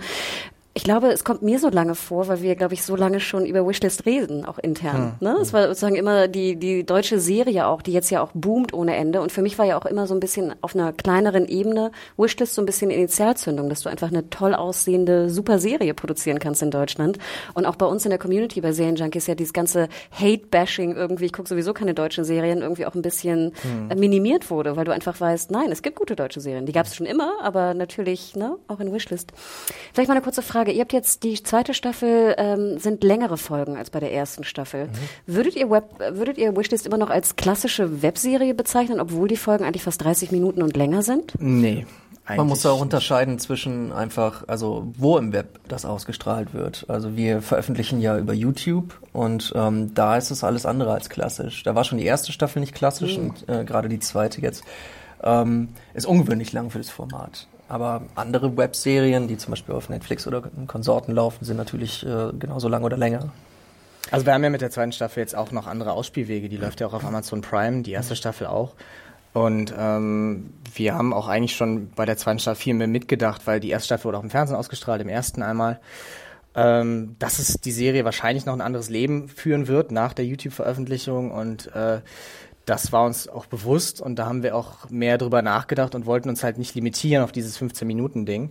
Ich 0.74 0.84
glaube, 0.84 1.08
es 1.08 1.24
kommt 1.24 1.42
mir 1.42 1.58
so 1.58 1.70
lange 1.70 1.96
vor, 1.96 2.28
weil 2.28 2.40
wir, 2.40 2.54
glaube 2.54 2.74
ich, 2.74 2.84
so 2.84 2.94
lange 2.94 3.18
schon 3.18 3.44
über 3.46 3.66
Wishlist 3.66 4.06
reden, 4.06 4.44
auch 4.44 4.58
intern. 4.58 5.16
Ne? 5.20 5.36
Es 5.40 5.52
war 5.52 5.66
sozusagen 5.66 5.96
immer 5.96 6.28
die, 6.28 6.54
die 6.54 6.84
deutsche 6.84 7.18
Serie 7.18 7.66
auch, 7.66 7.82
die 7.82 7.92
jetzt 7.92 8.10
ja 8.10 8.22
auch 8.22 8.30
boomt 8.32 8.72
ohne 8.72 8.94
Ende. 8.94 9.20
Und 9.20 9.32
für 9.32 9.42
mich 9.42 9.58
war 9.58 9.66
ja 9.66 9.76
auch 9.76 9.86
immer 9.86 10.06
so 10.06 10.14
ein 10.14 10.20
bisschen 10.20 10.54
auf 10.60 10.76
einer 10.76 10.92
kleineren 10.92 11.48
Ebene 11.48 11.90
Wishlist 12.16 12.54
so 12.54 12.62
ein 12.62 12.66
bisschen 12.66 12.90
Initialzündung, 12.90 13.68
dass 13.68 13.80
du 13.80 13.88
einfach 13.88 14.08
eine 14.08 14.30
toll 14.30 14.54
aussehende, 14.54 15.30
super 15.30 15.58
Serie 15.58 15.94
produzieren 15.94 16.38
kannst 16.38 16.62
in 16.62 16.70
Deutschland. 16.70 17.18
Und 17.54 17.66
auch 17.66 17.74
bei 17.74 17.86
uns 17.86 18.04
in 18.04 18.10
der 18.10 18.18
Community 18.20 18.60
bei 18.60 18.70
Serienjunkies 18.70 19.26
ja 19.26 19.34
dieses 19.34 19.52
ganze 19.52 19.88
Hate-Bashing 20.12 20.94
irgendwie, 20.94 21.24
ich 21.24 21.32
gucke 21.32 21.48
sowieso 21.48 21.74
keine 21.74 21.94
deutschen 21.94 22.22
Serien, 22.22 22.62
irgendwie 22.62 22.86
auch 22.86 22.94
ein 22.94 23.02
bisschen 23.02 23.52
äh, 23.90 23.96
minimiert 23.96 24.48
wurde, 24.48 24.76
weil 24.76 24.84
du 24.84 24.92
einfach 24.92 25.20
weißt, 25.20 25.50
nein, 25.50 25.72
es 25.72 25.82
gibt 25.82 25.96
gute 25.96 26.14
deutsche 26.14 26.40
Serien. 26.40 26.66
Die 26.66 26.72
gab 26.72 26.86
es 26.86 26.94
schon 26.94 27.06
immer, 27.06 27.32
aber 27.42 27.74
natürlich 27.74 28.36
ne, 28.36 28.56
auch 28.68 28.78
in 28.78 28.92
Wishlist. 28.92 29.32
Vielleicht 29.92 30.08
mal 30.08 30.14
eine 30.14 30.22
kurze 30.22 30.42
Frage. 30.42 30.67
Ihr 30.72 30.80
habt 30.80 30.92
jetzt 30.92 31.22
die 31.22 31.42
zweite 31.42 31.74
Staffel, 31.74 32.34
ähm, 32.38 32.78
sind 32.78 33.04
längere 33.04 33.36
Folgen 33.36 33.76
als 33.76 33.90
bei 33.90 34.00
der 34.00 34.12
ersten 34.12 34.44
Staffel. 34.44 34.88
Würdet 35.26 35.56
ihr 35.56 35.70
Web, 35.70 35.98
würdet 35.98 36.38
ihr 36.38 36.56
Wishlist 36.56 36.86
immer 36.86 36.98
noch 36.98 37.10
als 37.10 37.36
klassische 37.36 38.02
Webserie 38.02 38.54
bezeichnen, 38.54 39.00
obwohl 39.00 39.28
die 39.28 39.36
Folgen 39.36 39.64
eigentlich 39.64 39.82
fast 39.82 40.02
30 40.04 40.32
Minuten 40.32 40.62
und 40.62 40.76
länger 40.76 41.02
sind? 41.02 41.34
Nee. 41.38 41.86
man 42.36 42.46
muss 42.46 42.62
da 42.62 42.70
auch 42.70 42.72
eigentlich 42.72 42.82
unterscheiden 42.82 43.38
zwischen 43.38 43.92
einfach, 43.92 44.44
also 44.48 44.92
wo 44.96 45.18
im 45.18 45.32
Web 45.32 45.60
das 45.68 45.84
ausgestrahlt 45.84 46.54
wird. 46.54 46.84
Also 46.88 47.16
wir 47.16 47.42
veröffentlichen 47.42 48.00
ja 48.00 48.18
über 48.18 48.32
YouTube 48.32 48.98
und 49.12 49.52
ähm, 49.56 49.94
da 49.94 50.16
ist 50.16 50.30
es 50.30 50.44
alles 50.44 50.66
andere 50.66 50.92
als 50.92 51.08
klassisch. 51.08 51.62
Da 51.62 51.74
war 51.74 51.84
schon 51.84 51.98
die 51.98 52.04
erste 52.04 52.32
Staffel 52.32 52.60
nicht 52.60 52.74
klassisch 52.74 53.16
und 53.18 53.48
äh, 53.48 53.64
gerade 53.64 53.88
die 53.88 54.00
zweite 54.00 54.40
jetzt 54.40 54.64
ähm, 55.22 55.68
ist 55.94 56.06
ungewöhnlich 56.06 56.52
lang 56.52 56.70
für 56.70 56.78
das 56.78 56.90
Format. 56.90 57.46
Aber 57.68 58.02
andere 58.14 58.56
Webserien, 58.56 59.28
die 59.28 59.36
zum 59.36 59.50
Beispiel 59.50 59.74
auf 59.74 59.88
Netflix 59.90 60.26
oder 60.26 60.42
Konsorten 60.66 61.14
laufen, 61.14 61.44
sind 61.44 61.58
natürlich 61.58 62.04
äh, 62.04 62.32
genauso 62.38 62.68
lang 62.68 62.82
oder 62.82 62.96
länger. 62.96 63.30
Also 64.10 64.24
wir 64.24 64.32
haben 64.32 64.42
ja 64.42 64.50
mit 64.50 64.62
der 64.62 64.70
zweiten 64.70 64.92
Staffel 64.92 65.20
jetzt 65.20 65.36
auch 65.36 65.52
noch 65.52 65.66
andere 65.66 65.92
Ausspielwege. 65.92 66.48
Die 66.48 66.56
läuft 66.56 66.80
ja 66.80 66.86
auch 66.86 66.94
auf 66.94 67.04
Amazon 67.04 67.42
Prime, 67.42 67.82
die 67.82 67.92
erste 67.92 68.16
Staffel 68.16 68.46
auch. 68.46 68.74
Und 69.34 69.74
ähm, 69.78 70.54
wir 70.74 70.94
haben 70.94 71.12
auch 71.12 71.28
eigentlich 71.28 71.56
schon 71.56 71.90
bei 71.90 72.06
der 72.06 72.16
zweiten 72.16 72.38
Staffel 72.38 72.62
viel 72.62 72.74
mehr 72.74 72.88
mitgedacht, 72.88 73.46
weil 73.46 73.60
die 73.60 73.68
erste 73.68 73.86
Staffel 73.86 74.06
wurde 74.06 74.18
auch 74.18 74.22
im 74.22 74.30
Fernsehen 74.30 74.56
ausgestrahlt, 74.56 75.02
im 75.02 75.08
ersten 75.08 75.42
einmal. 75.42 75.78
Ähm, 76.54 77.16
dass 77.18 77.38
es 77.38 77.60
die 77.60 77.70
Serie 77.70 78.06
wahrscheinlich 78.06 78.46
noch 78.46 78.54
ein 78.54 78.62
anderes 78.62 78.88
Leben 78.88 79.28
führen 79.28 79.68
wird 79.68 79.92
nach 79.92 80.14
der 80.14 80.24
YouTube-Veröffentlichung 80.24 81.30
und 81.30 81.72
äh, 81.74 82.00
das 82.68 82.92
war 82.92 83.04
uns 83.04 83.28
auch 83.28 83.46
bewusst 83.46 84.00
und 84.00 84.16
da 84.16 84.26
haben 84.26 84.42
wir 84.42 84.54
auch 84.54 84.90
mehr 84.90 85.16
drüber 85.16 85.40
nachgedacht 85.40 85.94
und 85.94 86.06
wollten 86.06 86.28
uns 86.28 86.44
halt 86.44 86.58
nicht 86.58 86.74
limitieren 86.74 87.24
auf 87.24 87.32
dieses 87.32 87.58
15-Minuten-Ding. 87.58 88.50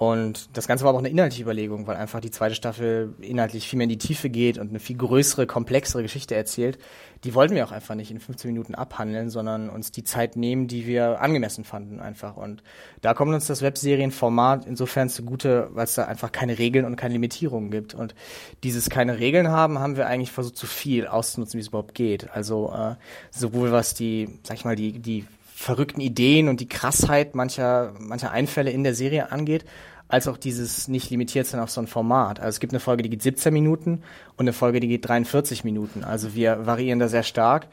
Und 0.00 0.56
das 0.56 0.66
Ganze 0.66 0.84
war 0.84 0.88
aber 0.88 0.96
auch 0.96 1.02
eine 1.02 1.10
inhaltliche 1.10 1.42
Überlegung, 1.42 1.86
weil 1.86 1.96
einfach 1.96 2.20
die 2.20 2.30
zweite 2.30 2.54
Staffel 2.54 3.12
inhaltlich 3.20 3.68
viel 3.68 3.76
mehr 3.76 3.84
in 3.84 3.90
die 3.90 3.98
Tiefe 3.98 4.30
geht 4.30 4.56
und 4.56 4.70
eine 4.70 4.80
viel 4.80 4.96
größere, 4.96 5.46
komplexere 5.46 6.00
Geschichte 6.00 6.34
erzählt. 6.34 6.78
Die 7.24 7.34
wollten 7.34 7.54
wir 7.54 7.66
auch 7.66 7.70
einfach 7.70 7.94
nicht 7.94 8.10
in 8.10 8.18
15 8.18 8.50
Minuten 8.50 8.74
abhandeln, 8.74 9.28
sondern 9.28 9.68
uns 9.68 9.92
die 9.92 10.02
Zeit 10.02 10.36
nehmen, 10.36 10.68
die 10.68 10.86
wir 10.86 11.20
angemessen 11.20 11.64
fanden 11.64 12.00
einfach. 12.00 12.38
Und 12.38 12.62
da 13.02 13.12
kommt 13.12 13.34
uns 13.34 13.46
das 13.46 13.60
Webserienformat 13.60 14.64
insofern 14.64 15.10
zugute, 15.10 15.68
weil 15.72 15.84
es 15.84 15.96
da 15.96 16.06
einfach 16.06 16.32
keine 16.32 16.58
Regeln 16.58 16.86
und 16.86 16.96
keine 16.96 17.12
Limitierungen 17.12 17.70
gibt. 17.70 17.92
Und 17.92 18.14
dieses 18.62 18.88
keine 18.88 19.18
Regeln 19.18 19.48
haben, 19.48 19.80
haben 19.80 19.98
wir 19.98 20.06
eigentlich 20.06 20.32
versucht, 20.32 20.56
so 20.56 20.66
viel 20.66 21.08
auszunutzen, 21.08 21.58
wie 21.58 21.60
es 21.60 21.68
überhaupt 21.68 21.94
geht. 21.94 22.30
Also 22.30 22.72
äh, 22.74 22.94
sowohl 23.30 23.70
was 23.70 23.92
die, 23.92 24.30
sag 24.44 24.56
ich 24.56 24.64
mal, 24.64 24.76
die, 24.76 24.98
die 24.98 25.26
verrückten 25.60 26.00
Ideen 26.00 26.48
und 26.48 26.60
die 26.60 26.68
Krassheit 26.68 27.34
mancher, 27.34 27.92
mancher 27.98 28.30
Einfälle 28.30 28.70
in 28.70 28.82
der 28.82 28.94
Serie 28.94 29.30
angeht, 29.30 29.66
als 30.08 30.26
auch 30.26 30.38
dieses 30.38 30.88
nicht 30.88 31.10
limitiert 31.10 31.46
sein 31.46 31.60
auf 31.60 31.70
so 31.70 31.82
ein 31.82 31.86
Format. 31.86 32.40
Also 32.40 32.48
es 32.48 32.60
gibt 32.60 32.72
eine 32.72 32.80
Folge, 32.80 33.02
die 33.02 33.10
geht 33.10 33.20
17 33.20 33.52
Minuten 33.52 34.02
und 34.38 34.44
eine 34.44 34.54
Folge, 34.54 34.80
die 34.80 34.88
geht 34.88 35.06
43 35.06 35.62
Minuten. 35.62 36.02
Also 36.02 36.34
wir 36.34 36.64
variieren 36.64 36.98
da 36.98 37.08
sehr 37.08 37.24
stark. 37.24 37.68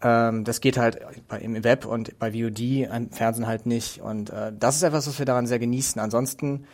Ähm, 0.00 0.44
das 0.44 0.62
geht 0.62 0.78
halt 0.78 0.98
bei, 1.28 1.38
im 1.40 1.62
Web 1.62 1.84
und 1.84 2.18
bei 2.18 2.32
VOD, 2.32 2.88
im 2.90 3.10
Fernsehen 3.10 3.46
halt 3.46 3.66
nicht. 3.66 4.00
Und 4.00 4.30
äh, 4.30 4.52
das 4.58 4.76
ist 4.76 4.82
etwas, 4.82 5.06
was 5.06 5.18
wir 5.18 5.26
daran 5.26 5.46
sehr 5.46 5.58
genießen. 5.58 6.00
Ansonsten 6.00 6.64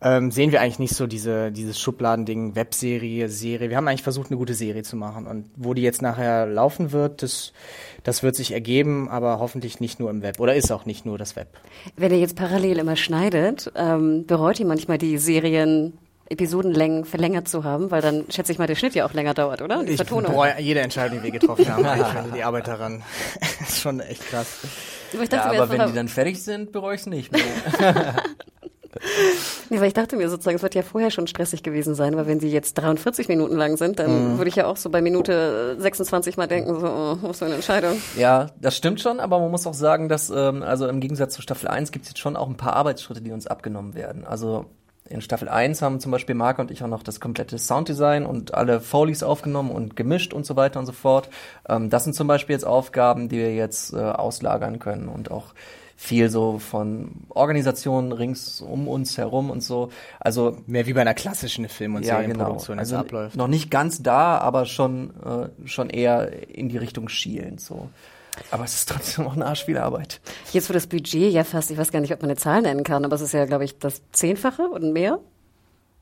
ähm, 0.00 0.30
sehen 0.30 0.52
wir 0.52 0.60
eigentlich 0.60 0.78
nicht 0.78 0.94
so 0.94 1.06
diese, 1.06 1.50
dieses 1.50 1.80
Schubladending, 1.80 2.54
Webserie, 2.54 3.28
Serie. 3.28 3.68
Wir 3.70 3.76
haben 3.76 3.88
eigentlich 3.88 4.02
versucht, 4.04 4.30
eine 4.30 4.38
gute 4.38 4.54
Serie 4.54 4.82
zu 4.84 4.96
machen. 4.96 5.26
Und 5.26 5.46
wo 5.56 5.74
die 5.74 5.82
jetzt 5.82 6.02
nachher 6.02 6.46
laufen 6.46 6.92
wird, 6.92 7.22
das, 7.22 7.52
das 8.04 8.22
wird 8.22 8.36
sich 8.36 8.52
ergeben, 8.52 9.08
aber 9.08 9.40
hoffentlich 9.40 9.80
nicht 9.80 9.98
nur 9.98 10.10
im 10.10 10.22
Web. 10.22 10.38
Oder 10.38 10.54
ist 10.54 10.70
auch 10.70 10.86
nicht 10.86 11.04
nur 11.04 11.18
das 11.18 11.34
Web. 11.34 11.48
Wenn 11.96 12.12
ihr 12.12 12.18
jetzt 12.20 12.36
parallel 12.36 12.78
immer 12.78 12.94
schneidet, 12.96 13.72
ähm, 13.74 14.24
bereut 14.26 14.60
ihr 14.60 14.66
manchmal 14.66 14.98
die 14.98 15.18
Serien 15.18 15.98
Episodenlängen 16.30 17.04
verlängert 17.06 17.48
zu 17.48 17.64
haben, 17.64 17.90
weil 17.90 18.02
dann 18.02 18.26
schätze 18.28 18.52
ich 18.52 18.58
mal, 18.58 18.66
der 18.66 18.74
Schnitt 18.74 18.94
ja 18.94 19.06
auch 19.06 19.14
länger 19.14 19.32
dauert, 19.32 19.62
oder? 19.62 19.78
Und 19.78 19.86
die 19.88 19.92
Ich 19.92 19.96
Vertonung. 19.96 20.30
bereue 20.32 20.60
jede 20.60 20.80
Entscheidung, 20.80 21.18
die 21.18 21.24
wir 21.24 21.30
getroffen 21.30 21.66
haben. 21.68 21.86
eigentlich, 21.86 22.14
wenn 22.14 22.34
die 22.34 22.44
Arbeit 22.44 22.68
daran 22.68 23.02
ist 23.62 23.80
schon 23.80 24.00
echt 24.00 24.26
krass. 24.28 24.58
Aber 25.14 25.22
ich 25.22 25.32
Ja, 25.32 25.38
dachte 25.38 25.56
mir 25.56 25.62
aber 25.62 25.72
wenn 25.72 25.86
die 25.88 25.94
dann 25.94 26.08
fertig 26.08 26.42
sind, 26.42 26.70
bereue 26.70 26.96
ich 26.96 27.00
es 27.00 27.06
nicht 27.06 27.32
mehr. 27.32 27.42
Nee, 29.70 29.80
weil 29.80 29.88
ich 29.88 29.94
dachte 29.94 30.16
mir 30.16 30.28
sozusagen, 30.30 30.56
es 30.56 30.62
wird 30.62 30.74
ja 30.74 30.82
vorher 30.82 31.10
schon 31.10 31.26
stressig 31.26 31.62
gewesen 31.62 31.94
sein, 31.94 32.14
aber 32.14 32.26
wenn 32.26 32.40
sie 32.40 32.50
jetzt 32.50 32.74
43 32.74 33.28
Minuten 33.28 33.56
lang 33.56 33.76
sind, 33.76 33.98
dann 33.98 34.34
Mhm. 34.34 34.38
würde 34.38 34.48
ich 34.48 34.56
ja 34.56 34.66
auch 34.66 34.76
so 34.76 34.90
bei 34.90 35.02
Minute 35.02 35.76
26 35.78 36.36
mal 36.36 36.46
denken, 36.46 36.78
so, 36.80 36.86
oh, 36.86 37.18
was 37.22 37.38
für 37.38 37.44
eine 37.46 37.54
Entscheidung. 37.56 38.00
Ja, 38.16 38.46
das 38.60 38.76
stimmt 38.76 39.00
schon, 39.00 39.20
aber 39.20 39.38
man 39.40 39.50
muss 39.50 39.66
auch 39.66 39.74
sagen, 39.74 40.08
dass, 40.08 40.30
ähm, 40.30 40.62
also 40.62 40.88
im 40.88 41.00
Gegensatz 41.00 41.34
zu 41.34 41.42
Staffel 41.42 41.68
1 41.68 41.92
gibt 41.92 42.04
es 42.04 42.10
jetzt 42.12 42.18
schon 42.18 42.36
auch 42.36 42.48
ein 42.48 42.56
paar 42.56 42.74
Arbeitsschritte, 42.74 43.20
die 43.20 43.32
uns 43.32 43.46
abgenommen 43.46 43.94
werden. 43.94 44.24
Also 44.24 44.66
in 45.10 45.20
Staffel 45.22 45.48
1 45.48 45.80
haben 45.80 46.00
zum 46.00 46.12
Beispiel 46.12 46.34
Marc 46.34 46.58
und 46.58 46.70
ich 46.70 46.82
auch 46.82 46.86
noch 46.88 47.02
das 47.02 47.18
komplette 47.18 47.58
Sounddesign 47.58 48.26
und 48.26 48.52
alle 48.54 48.80
Foleys 48.80 49.22
aufgenommen 49.22 49.70
und 49.70 49.96
gemischt 49.96 50.34
und 50.34 50.44
so 50.44 50.54
weiter 50.56 50.78
und 50.80 50.86
so 50.86 50.92
fort. 50.92 51.30
Ähm, 51.68 51.88
das 51.90 52.04
sind 52.04 52.12
zum 52.14 52.26
Beispiel 52.26 52.54
jetzt 52.54 52.66
Aufgaben, 52.66 53.28
die 53.28 53.38
wir 53.38 53.54
jetzt 53.54 53.94
äh, 53.94 53.98
auslagern 53.98 54.78
können 54.78 55.08
und 55.08 55.30
auch 55.30 55.54
viel 56.00 56.30
so 56.30 56.60
von 56.60 57.10
Organisationen 57.28 58.12
rings 58.12 58.60
um 58.60 58.86
uns 58.86 59.18
herum 59.18 59.50
und 59.50 59.64
so. 59.64 59.90
Also 60.20 60.56
Mehr 60.68 60.86
wie 60.86 60.92
bei 60.92 61.00
einer 61.00 61.12
klassischen 61.12 61.68
Film- 61.68 61.96
und 61.96 62.04
ja, 62.04 62.20
genau. 62.20 62.28
Serienproduktion, 62.28 62.78
Also 62.78 62.94
also 62.96 63.04
abläuft. 63.04 63.36
noch 63.36 63.48
nicht 63.48 63.68
ganz 63.68 64.00
da, 64.00 64.38
aber 64.38 64.64
schon 64.64 65.10
äh, 65.24 65.66
schon 65.68 65.90
eher 65.90 66.48
in 66.48 66.68
die 66.68 66.78
Richtung 66.78 67.08
schielend 67.08 67.60
so. 67.60 67.88
Aber 68.52 68.62
es 68.62 68.74
ist 68.74 68.88
trotzdem 68.88 69.26
auch 69.26 69.34
eine 69.34 69.46
Arsch 69.46 69.64
viel 69.64 69.76
Arbeit. 69.76 70.20
Jetzt, 70.52 70.70
wo 70.70 70.72
das 70.72 70.86
Budget 70.86 71.32
ja 71.32 71.42
fast, 71.42 71.72
ich 71.72 71.76
weiß 71.78 71.90
gar 71.90 71.98
nicht, 72.00 72.12
ob 72.12 72.22
man 72.22 72.30
eine 72.30 72.38
Zahl 72.38 72.62
nennen 72.62 72.84
kann, 72.84 73.04
aber 73.04 73.16
es 73.16 73.20
ist 73.20 73.32
ja, 73.32 73.44
glaube 73.46 73.64
ich, 73.64 73.78
das 73.80 74.00
Zehnfache 74.12 74.62
und 74.68 74.92
mehr. 74.92 75.18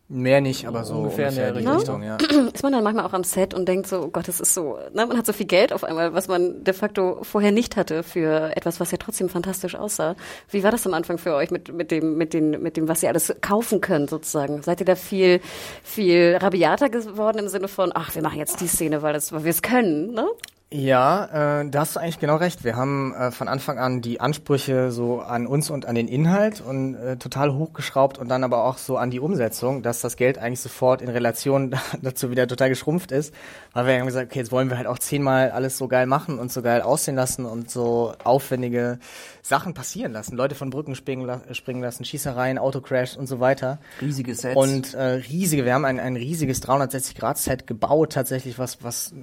Mehr 0.08 0.40
nicht, 0.40 0.68
aber 0.68 0.84
so 0.84 0.94
Ungefähr 0.94 1.28
ungefähr, 1.28 1.48
in 1.48 1.54
der 1.54 1.62
in 1.62 1.66
die 1.66 1.76
Richtung. 1.76 2.02
Richtung, 2.02 2.30
ja. 2.30 2.48
Ist 2.54 2.62
man 2.62 2.72
dann 2.72 2.84
manchmal 2.84 3.04
auch 3.06 3.12
am 3.12 3.24
Set 3.24 3.54
und 3.54 3.66
denkt 3.66 3.88
so, 3.88 4.02
oh 4.02 4.08
Gott, 4.08 4.28
das 4.28 4.38
ist 4.38 4.54
so, 4.54 4.78
ne, 4.92 5.04
man 5.04 5.18
hat 5.18 5.26
so 5.26 5.32
viel 5.32 5.46
Geld 5.46 5.72
auf 5.72 5.82
einmal, 5.82 6.14
was 6.14 6.28
man 6.28 6.62
de 6.62 6.74
facto 6.74 7.18
vorher 7.22 7.50
nicht 7.50 7.76
hatte 7.76 8.04
für 8.04 8.56
etwas, 8.56 8.78
was 8.78 8.92
ja 8.92 8.98
trotzdem 8.98 9.28
fantastisch 9.28 9.74
aussah. 9.74 10.14
Wie 10.48 10.62
war 10.62 10.70
das 10.70 10.86
am 10.86 10.94
Anfang 10.94 11.18
für 11.18 11.34
euch 11.34 11.50
mit, 11.50 11.74
mit 11.74 11.90
dem, 11.90 12.16
mit 12.16 12.34
dem, 12.34 12.50
mit 12.62 12.76
dem, 12.76 12.86
was 12.86 13.02
ihr 13.02 13.08
alles 13.08 13.34
kaufen 13.40 13.80
könnt 13.80 14.08
sozusagen? 14.10 14.62
Seid 14.62 14.78
ihr 14.78 14.86
da 14.86 14.94
viel, 14.94 15.40
viel 15.82 16.38
rabiater 16.40 16.88
geworden 16.88 17.38
im 17.38 17.48
Sinne 17.48 17.66
von, 17.66 17.90
ach, 17.92 18.14
wir 18.14 18.22
machen 18.22 18.38
jetzt 18.38 18.60
die 18.60 18.68
Szene, 18.68 19.02
weil, 19.02 19.12
das, 19.12 19.32
weil 19.32 19.42
wir 19.42 19.50
es 19.50 19.62
können, 19.62 20.12
ne? 20.12 20.26
Ja, 20.72 21.60
äh, 21.60 21.70
da 21.70 21.80
hast 21.80 21.94
du 21.94 22.00
eigentlich 22.00 22.18
genau 22.18 22.34
recht. 22.34 22.64
Wir 22.64 22.74
haben 22.74 23.14
äh, 23.14 23.30
von 23.30 23.46
Anfang 23.46 23.78
an 23.78 24.00
die 24.00 24.18
Ansprüche 24.18 24.90
so 24.90 25.20
an 25.20 25.46
uns 25.46 25.70
und 25.70 25.86
an 25.86 25.94
den 25.94 26.08
Inhalt 26.08 26.60
und 26.60 26.96
äh, 26.96 27.16
total 27.18 27.54
hochgeschraubt 27.54 28.18
und 28.18 28.26
dann 28.28 28.42
aber 28.42 28.64
auch 28.64 28.76
so 28.76 28.96
an 28.96 29.12
die 29.12 29.20
Umsetzung, 29.20 29.84
dass 29.84 30.00
das 30.00 30.16
Geld 30.16 30.38
eigentlich 30.38 30.58
sofort 30.58 31.02
in 31.02 31.08
Relation 31.08 31.76
dazu 32.02 32.32
wieder 32.32 32.48
total 32.48 32.68
geschrumpft 32.68 33.12
ist, 33.12 33.32
weil 33.74 33.86
wir 33.86 33.96
haben 33.96 34.06
gesagt, 34.06 34.32
okay, 34.32 34.40
jetzt 34.40 34.50
wollen 34.50 34.68
wir 34.68 34.76
halt 34.76 34.88
auch 34.88 34.98
zehnmal 34.98 35.52
alles 35.52 35.78
so 35.78 35.86
geil 35.86 36.06
machen 36.06 36.40
und 36.40 36.50
so 36.50 36.62
geil 36.62 36.82
aussehen 36.82 37.14
lassen 37.14 37.44
und 37.44 37.70
so 37.70 38.14
aufwendige 38.24 38.98
Sachen 39.42 39.72
passieren 39.72 40.10
lassen. 40.10 40.36
Leute 40.36 40.56
von 40.56 40.70
Brücken 40.70 40.96
springen, 40.96 41.26
la 41.26 41.42
springen 41.52 41.80
lassen, 41.80 42.04
Schießereien, 42.04 42.58
Autocrash 42.58 43.16
und 43.16 43.28
so 43.28 43.38
weiter. 43.38 43.78
Riesige 44.00 44.34
Sets. 44.34 44.56
Und 44.56 44.94
äh, 44.94 45.02
riesige, 45.30 45.64
wir 45.64 45.74
haben 45.74 45.84
ein, 45.84 46.00
ein 46.00 46.16
riesiges 46.16 46.60
360-Grad-Set 46.64 47.68
gebaut, 47.68 48.14
tatsächlich, 48.14 48.58
was, 48.58 48.82
was 48.82 49.14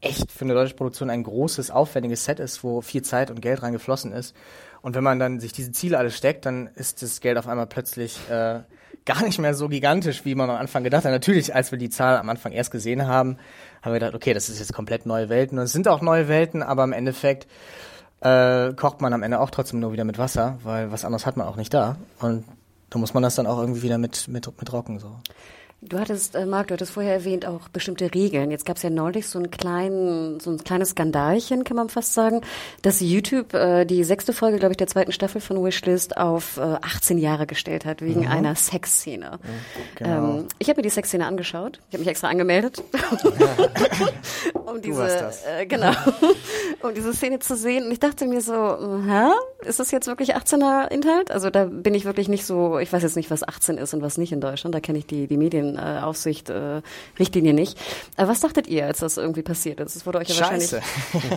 echt 0.00 0.32
für 0.32 0.44
eine 0.44 0.54
deutsche 0.54 0.74
Produktion 0.74 1.10
ein 1.10 1.22
großes, 1.22 1.70
aufwendiges 1.70 2.24
Set 2.24 2.40
ist, 2.40 2.64
wo 2.64 2.80
viel 2.80 3.02
Zeit 3.02 3.30
und 3.30 3.40
Geld 3.40 3.62
reingeflossen 3.62 4.12
ist. 4.12 4.34
Und 4.82 4.94
wenn 4.94 5.04
man 5.04 5.18
dann 5.18 5.40
sich 5.40 5.52
diese 5.52 5.72
Ziele 5.72 5.98
alle 5.98 6.10
steckt, 6.10 6.46
dann 6.46 6.68
ist 6.74 7.02
das 7.02 7.20
Geld 7.20 7.36
auf 7.36 7.46
einmal 7.46 7.66
plötzlich 7.66 8.18
äh, 8.30 8.60
gar 9.04 9.22
nicht 9.22 9.38
mehr 9.38 9.54
so 9.54 9.68
gigantisch, 9.68 10.24
wie 10.24 10.34
man 10.34 10.48
am 10.48 10.56
Anfang 10.56 10.84
gedacht 10.84 11.04
hat. 11.04 11.12
Natürlich, 11.12 11.54
als 11.54 11.70
wir 11.70 11.78
die 11.78 11.90
Zahl 11.90 12.16
am 12.16 12.28
Anfang 12.28 12.52
erst 12.52 12.70
gesehen 12.70 13.06
haben, 13.06 13.36
haben 13.82 13.92
wir 13.92 14.00
gedacht, 14.00 14.14
okay, 14.14 14.32
das 14.32 14.48
ist 14.48 14.58
jetzt 14.58 14.72
komplett 14.72 15.04
neue 15.04 15.28
Welten. 15.28 15.58
Und 15.58 15.64
es 15.64 15.72
sind 15.72 15.86
auch 15.88 16.00
neue 16.00 16.28
Welten, 16.28 16.62
aber 16.62 16.84
im 16.84 16.92
Endeffekt 16.92 17.46
äh, 18.20 18.72
kocht 18.74 19.00
man 19.00 19.12
am 19.12 19.22
Ende 19.22 19.40
auch 19.40 19.50
trotzdem 19.50 19.80
nur 19.80 19.92
wieder 19.92 20.04
mit 20.04 20.18
Wasser, 20.18 20.58
weil 20.62 20.92
was 20.92 21.04
anderes 21.04 21.26
hat 21.26 21.36
man 21.36 21.46
auch 21.46 21.56
nicht 21.56 21.74
da. 21.74 21.96
Und 22.20 22.44
da 22.90 22.98
muss 22.98 23.14
man 23.14 23.22
das 23.22 23.34
dann 23.34 23.46
auch 23.46 23.58
irgendwie 23.58 23.82
wieder 23.82 23.98
mit, 23.98 24.28
mit, 24.28 24.46
mit 24.46 24.72
rocken. 24.72 24.98
So. 24.98 25.16
Du 25.82 25.98
hattest, 25.98 26.34
äh, 26.34 26.44
Marc, 26.44 26.66
du 26.68 26.74
hattest 26.74 26.92
vorher 26.92 27.14
erwähnt, 27.14 27.46
auch 27.46 27.70
bestimmte 27.70 28.12
Regeln. 28.12 28.50
Jetzt 28.50 28.66
gab 28.66 28.76
es 28.76 28.82
ja 28.82 28.90
neulich 28.90 29.26
so 29.26 29.38
einen 29.38 29.50
kleinen, 29.50 30.38
so 30.38 30.50
ein 30.50 30.62
kleines 30.62 30.90
Skandalchen, 30.90 31.64
kann 31.64 31.76
man 31.76 31.88
fast 31.88 32.12
sagen, 32.12 32.42
dass 32.82 33.00
YouTube 33.00 33.54
äh, 33.54 33.86
die 33.86 34.04
sechste 34.04 34.34
Folge, 34.34 34.58
glaube 34.58 34.74
ich, 34.74 34.76
der 34.76 34.88
zweiten 34.88 35.10
Staffel 35.10 35.40
von 35.40 35.64
Wishlist 35.64 36.18
auf 36.18 36.58
äh, 36.58 36.60
18 36.60 37.16
Jahre 37.16 37.46
gestellt 37.46 37.86
hat, 37.86 38.02
wegen 38.02 38.26
einer 38.28 38.54
Sexszene. 38.56 39.38
Genau. 39.94 40.38
Ähm, 40.38 40.48
ich 40.58 40.68
habe 40.68 40.80
mir 40.80 40.82
die 40.82 40.90
Sexszene 40.90 41.26
angeschaut. 41.26 41.80
Ich 41.88 41.94
habe 41.94 42.00
mich 42.00 42.08
extra 42.08 42.28
angemeldet. 42.28 42.82
um 44.66 44.82
diese. 44.82 45.32
Äh, 45.46 45.64
genau, 45.64 45.92
um 46.82 46.92
diese 46.92 47.14
Szene 47.14 47.38
zu 47.38 47.56
sehen. 47.56 47.86
Und 47.86 47.92
ich 47.92 48.00
dachte 48.00 48.26
mir 48.26 48.42
so, 48.42 48.52
hä? 48.52 49.30
Ist 49.64 49.80
das 49.80 49.90
jetzt 49.90 50.06
wirklich 50.06 50.36
18er 50.36 50.90
Inhalt? 50.90 51.30
Also 51.30 51.48
da 51.48 51.64
bin 51.64 51.94
ich 51.94 52.04
wirklich 52.04 52.28
nicht 52.28 52.44
so, 52.44 52.78
ich 52.78 52.92
weiß 52.92 53.02
jetzt 53.02 53.16
nicht, 53.16 53.30
was 53.30 53.46
18 53.46 53.78
ist 53.78 53.94
und 53.94 54.02
was 54.02 54.18
nicht 54.18 54.32
in 54.32 54.40
Deutschland. 54.40 54.74
Da 54.74 54.80
kenne 54.80 54.98
ich 54.98 55.06
die, 55.06 55.26
die 55.26 55.36
Medienaufsicht, 55.74 56.50
äh, 56.50 56.82
Richtlinie 57.18 57.54
nicht. 57.54 57.78
Aber 58.16 58.28
was 58.28 58.40
dachtet 58.40 58.66
ihr, 58.66 58.86
als 58.86 59.00
das 59.00 59.16
irgendwie 59.16 59.42
passiert 59.42 59.80
ist? 59.80 59.96
Das 59.96 60.06
wurde 60.06 60.18
euch 60.18 60.28
ja 60.28 60.40
wahrscheinlich. 60.40 60.70
Scheiße. 60.70 60.82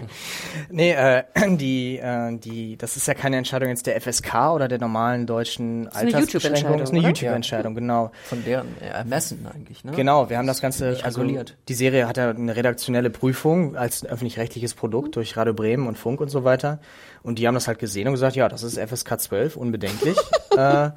nee, 0.70 0.92
äh, 0.92 1.24
die, 1.58 1.98
äh, 1.98 2.38
die, 2.38 2.78
das 2.78 2.98
ist 2.98 3.08
ja 3.08 3.14
keine 3.14 3.38
Entscheidung 3.38 3.70
jetzt 3.70 3.88
der 3.88 4.00
FSK 4.00 4.52
oder 4.54 4.68
der 4.68 4.80
normalen 4.80 5.26
deutschen 5.26 5.88
eine 5.90 6.16
Altersbeschränkung. 6.16 6.78
Das 6.78 6.90
ist 6.90 6.96
eine? 6.96 7.08
YouTube-Entscheidung, 7.08 7.76
genau. 7.76 8.12
von 8.26 8.44
deren 8.44 8.80
Ermessen 8.82 9.48
eigentlich, 9.54 9.84
ne? 9.84 9.92
Genau, 9.92 10.30
wir 10.30 10.38
haben 10.38 10.48
das 10.48 10.62
Ganze, 10.62 11.00
also 11.04 11.22
reguliert. 11.22 11.58
die 11.68 11.74
Serie 11.74 12.08
hat 12.08 12.18
ja 12.18 12.30
eine 12.30 12.56
redaktionelle 12.56 13.10
Prüfung 13.10 13.76
als 13.76 14.06
öffentlich-rechtliches 14.06 14.74
Produkt 14.74 15.16
durch 15.16 15.36
Radio 15.38 15.54
Bremen 15.54 15.88
und 15.88 15.98
Funk 15.98 16.22
und 16.22 16.30
so 16.30 16.44
weiter. 16.44 16.80
Und 17.22 17.40
die 17.40 17.48
haben 17.48 17.56
das 17.56 17.68
halt 17.68 17.80
gesehen 17.80 18.08
und 18.08 18.14
gesagt, 18.14 18.36
ja, 18.36 18.50
das 18.50 18.64
ist 18.64 18.78
FSK 18.78 19.20
12, 19.20 19.56
unbedenklich. 19.56 20.18
äh, 20.58 20.90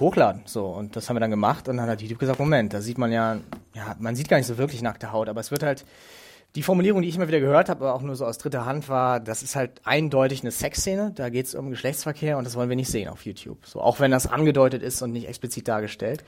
hochladen. 0.00 0.42
So, 0.46 0.66
und 0.66 0.96
das 0.96 1.08
haben 1.08 1.16
wir 1.16 1.20
dann 1.20 1.30
gemacht 1.30 1.68
und 1.68 1.76
dann 1.76 1.88
hat 1.88 2.02
YouTube 2.02 2.18
gesagt, 2.18 2.38
Moment, 2.38 2.72
da 2.72 2.80
sieht 2.80 2.98
man 2.98 3.12
ja, 3.12 3.38
ja, 3.74 3.94
man 3.98 4.16
sieht 4.16 4.28
gar 4.28 4.38
nicht 4.38 4.46
so 4.46 4.58
wirklich 4.58 4.82
nackte 4.82 5.12
Haut, 5.12 5.28
aber 5.28 5.40
es 5.40 5.50
wird 5.50 5.62
halt, 5.62 5.84
die 6.56 6.62
Formulierung, 6.64 7.02
die 7.02 7.08
ich 7.08 7.14
immer 7.14 7.28
wieder 7.28 7.38
gehört 7.38 7.68
habe, 7.68 7.84
aber 7.84 7.94
auch 7.94 8.02
nur 8.02 8.16
so 8.16 8.26
aus 8.26 8.38
dritter 8.38 8.66
Hand 8.66 8.88
war, 8.88 9.20
das 9.20 9.42
ist 9.42 9.54
halt 9.54 9.80
eindeutig 9.84 10.42
eine 10.42 10.50
Sexszene, 10.50 11.12
da 11.14 11.28
geht 11.28 11.46
es 11.46 11.54
um 11.54 11.70
Geschlechtsverkehr 11.70 12.38
und 12.38 12.44
das 12.44 12.56
wollen 12.56 12.68
wir 12.68 12.74
nicht 12.74 12.90
sehen 12.90 13.08
auf 13.08 13.24
YouTube. 13.24 13.64
So, 13.64 13.80
auch 13.80 14.00
wenn 14.00 14.10
das 14.10 14.26
angedeutet 14.26 14.82
ist 14.82 15.00
und 15.02 15.12
nicht 15.12 15.28
explizit 15.28 15.68
dargestellt. 15.68 16.24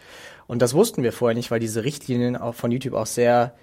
Und 0.47 0.62
das 0.62 0.75
wussten 0.75 1.02
wir 1.02 1.12
vorher 1.12 1.35
nicht, 1.35 1.50
weil 1.50 1.59
diese 1.59 1.83
Richtlinien 1.83 2.37
auch 2.37 2.55
von 2.55 2.71
YouTube 2.71 2.95
auch 2.95 3.07
sehr 3.07 3.55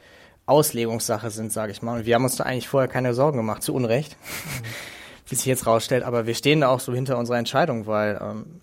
Auslegungssache 0.47 1.29
sind, 1.29 1.53
sage 1.53 1.71
ich 1.71 1.81
mal. 1.81 1.99
Und 1.99 2.05
wir 2.05 2.15
haben 2.15 2.23
uns 2.23 2.35
da 2.35 2.43
eigentlich 2.43 2.67
vorher 2.67 2.89
keine 2.89 3.13
Sorgen 3.13 3.37
gemacht, 3.37 3.63
zu 3.63 3.73
Unrecht, 3.73 4.17
wie 5.27 5.35
sich 5.35 5.45
jetzt 5.45 5.65
rausstellt. 5.65 6.03
Aber 6.03 6.27
wir 6.27 6.35
stehen 6.35 6.61
da 6.61 6.67
auch 6.67 6.81
so 6.81 6.93
hinter 6.93 7.17
unserer 7.17 7.37
Entscheidung, 7.37 7.87
weil 7.87 8.19
ähm, 8.21 8.61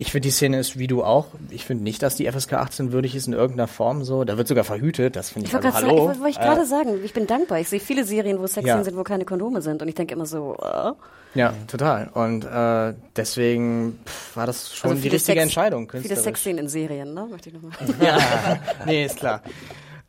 ich 0.00 0.12
finde, 0.12 0.28
die 0.28 0.30
Szene 0.32 0.58
ist 0.60 0.78
wie 0.78 0.86
du 0.86 1.02
auch. 1.02 1.26
Ich 1.50 1.64
finde 1.64 1.82
nicht, 1.82 2.02
dass 2.02 2.14
die 2.14 2.30
FSK 2.30 2.52
18 2.54 2.92
würdig 2.92 3.16
ist 3.16 3.26
in 3.26 3.32
irgendeiner 3.32 3.66
Form 3.66 4.04
so. 4.04 4.22
Da 4.24 4.36
wird 4.38 4.46
sogar 4.46 4.62
verhütet. 4.62 5.16
Das 5.16 5.30
finde 5.30 5.46
Ich 5.46 5.50
ich, 5.50 5.54
wollte 5.54 5.74
also, 5.74 5.78
gerade 5.80 5.88
sagen, 5.96 6.00
hallo. 6.00 6.12
ich 6.12 6.20
wollte 6.20 6.30
ich 6.30 6.38
gerade 6.46 6.66
sagen, 6.66 7.04
ich 7.04 7.12
bin 7.12 7.26
dankbar. 7.26 7.58
Ich 7.58 7.68
sehe 7.68 7.80
viele 7.80 8.04
Serien, 8.04 8.38
wo 8.38 8.42
Sexszenen 8.46 8.78
Ja. 8.78 8.84
sind, 8.84 8.96
wo 8.96 9.02
keine 9.02 9.24
Kondome 9.24 9.60
sind. 9.60 9.82
Und 9.82 9.88
ich 9.88 9.96
denke 9.96 10.14
immer 10.14 10.26
so, 10.26 10.56
äh, 10.62 10.92
Ja, 11.38 11.52
total. 11.66 12.08
Und 12.14 12.44
äh, 12.44 12.94
deswegen 13.16 13.98
pff, 14.06 14.36
war 14.36 14.46
das 14.46 14.72
schon 14.74 14.90
also 14.92 15.02
die 15.02 15.08
richtige 15.08 15.32
Sex- 15.40 15.42
Entscheidung. 15.42 15.90
Viele. 15.90 16.14
Sexszenen 16.16 16.58
in 16.64 16.68
Serien, 16.68 17.12
ne? 17.12 17.26
Möchte 17.28 17.48
ich 17.50 17.54
nochmal. 17.56 17.72
nee, 18.86 19.04
ist 19.04 19.16
klar. 19.16 19.42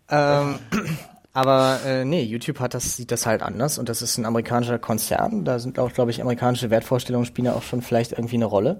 ähm, 0.10 0.60
aber 1.34 1.80
äh, 1.86 2.06
nee, 2.06 2.24
YouTube 2.24 2.60
hat 2.60 2.74
das, 2.74 2.96
sieht 2.96 3.12
das 3.12 3.26
halt 3.26 3.42
anders 3.42 3.78
und 3.78 3.90
das 3.90 4.02
ist 4.02 4.18
ein 4.18 4.26
amerikanischer 4.26 4.78
Konzern. 4.80 5.46
Da 5.46 5.60
sind 5.60 5.80
auch, 5.80 5.92
glaube 5.94 6.12
ich, 6.12 6.22
amerikanische 6.22 6.70
Wertvorstellungen 6.70 7.26
spielen 7.26 7.46
da 7.46 7.54
auch 7.54 7.62
schon 7.64 7.82
vielleicht 7.82 8.12
irgendwie 8.14 8.36
eine 8.36 8.46
Rolle. 8.46 8.80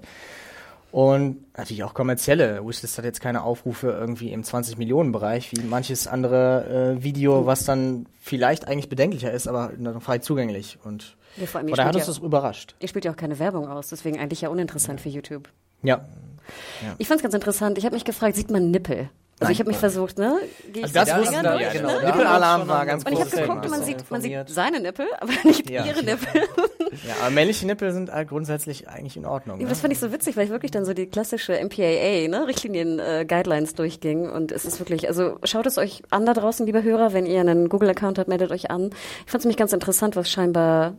Und 0.92 1.44
natürlich 1.56 1.84
auch 1.84 1.94
kommerzielle. 1.94 2.66
Wishlist 2.66 2.98
hat 2.98 3.04
jetzt 3.04 3.20
keine 3.20 3.42
Aufrufe 3.44 3.88
irgendwie 3.90 4.32
im 4.32 4.42
20-Millionen-Bereich, 4.42 5.52
wie 5.52 5.60
manches 5.62 6.06
andere 6.08 6.96
äh, 6.98 7.02
Video, 7.04 7.46
was 7.46 7.64
dann 7.64 8.06
vielleicht 8.20 8.66
eigentlich 8.66 8.88
bedenklicher 8.88 9.30
ist, 9.32 9.46
aber 9.46 9.70
frei 10.00 10.18
zugänglich. 10.18 10.78
Und 10.82 11.16
Ja, 11.36 11.46
vor 11.46 11.60
allem, 11.60 11.70
oder 11.72 11.84
hat 11.84 11.94
uns 11.94 12.06
ja- 12.06 12.12
das 12.12 12.18
überrascht. 12.18 12.74
Ihr 12.80 12.88
spielt 12.88 13.04
ja 13.04 13.12
auch 13.12 13.16
keine 13.16 13.38
Werbung 13.38 13.68
aus, 13.68 13.88
deswegen 13.88 14.18
eigentlich 14.18 14.40
ja 14.40 14.48
uninteressant 14.48 15.00
für 15.00 15.08
YouTube. 15.10 15.48
Ja. 15.82 16.04
Ich 16.98 17.06
fand's 17.06 17.22
ganz 17.22 17.34
interessant. 17.34 17.78
Ich 17.78 17.84
habe 17.84 17.94
mich 17.94 18.04
gefragt, 18.04 18.34
sieht 18.34 18.50
man 18.50 18.70
Nippel? 18.70 19.08
Also 19.40 19.52
ich 19.52 19.58
habe 19.58 19.68
mich 19.70 19.78
versucht, 19.78 20.18
ne? 20.18 20.36
Geh 20.70 20.80
ich 20.80 20.84
Also 20.84 20.94
das 21.12 21.18
wussten 21.18 21.42
wir, 21.42 21.50
durch, 21.52 21.72
genau. 21.72 21.88
ne? 21.98 22.04
Nippelalarm 22.06 22.68
war 22.68 22.84
ganz 22.84 23.04
Und 23.04 23.12
ich 23.14 23.20
habe 23.20 23.30
geguckt, 23.30 23.70
man 23.70 23.82
sieht, 23.82 24.10
man 24.10 24.20
sieht 24.20 24.48
seine 24.48 24.80
Nippel, 24.80 25.06
aber 25.20 25.32
nicht 25.44 25.68
Ja. 25.70 25.86
ihre 25.86 26.02
Nippel. 26.04 26.42
Ja, 27.08 27.14
aber 27.22 27.30
männliche 27.30 27.64
Nippel 27.66 27.92
sind 27.92 28.12
halt 28.12 28.28
grundsätzlich 28.28 28.86
eigentlich 28.88 29.16
in 29.16 29.24
Ordnung. 29.24 29.58
Ja, 29.58 29.64
Ne? 29.64 29.70
das 29.70 29.80
fand 29.80 29.92
ich 29.94 29.98
so 29.98 30.12
witzig, 30.12 30.36
weil 30.36 30.44
ich 30.44 30.50
wirklich 30.50 30.70
dann 30.72 30.84
so 30.84 30.92
die 30.92 31.06
klassische 31.06 31.54
MPAA, 31.54 32.28
ne, 32.28 32.46
Richtlinien, 32.46 32.98
äh, 32.98 33.24
Guidelines 33.26 33.74
durchging 33.74 34.28
und 34.28 34.52
es 34.52 34.64
ist 34.66 34.78
wirklich, 34.78 35.08
also 35.08 35.38
schaut 35.44 35.66
es 35.66 35.78
euch 35.78 36.02
an 36.10 36.26
da 36.26 36.34
draußen, 36.34 36.66
liebe 36.66 36.82
Hörer, 36.82 37.12
wenn 37.14 37.24
ihr 37.24 37.40
einen 37.40 37.68
Google-Account 37.70 38.18
habt, 38.18 38.28
meldet 38.28 38.50
euch 38.50 38.70
an. 38.70 38.90
Ich 39.24 39.30
fand 39.32 39.40
es 39.40 39.44
nämlich 39.46 39.56
ganz 39.56 39.72
interessant, 39.72 40.16
was 40.16 40.30
scheinbar 40.30 40.94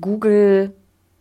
Google, 0.00 0.72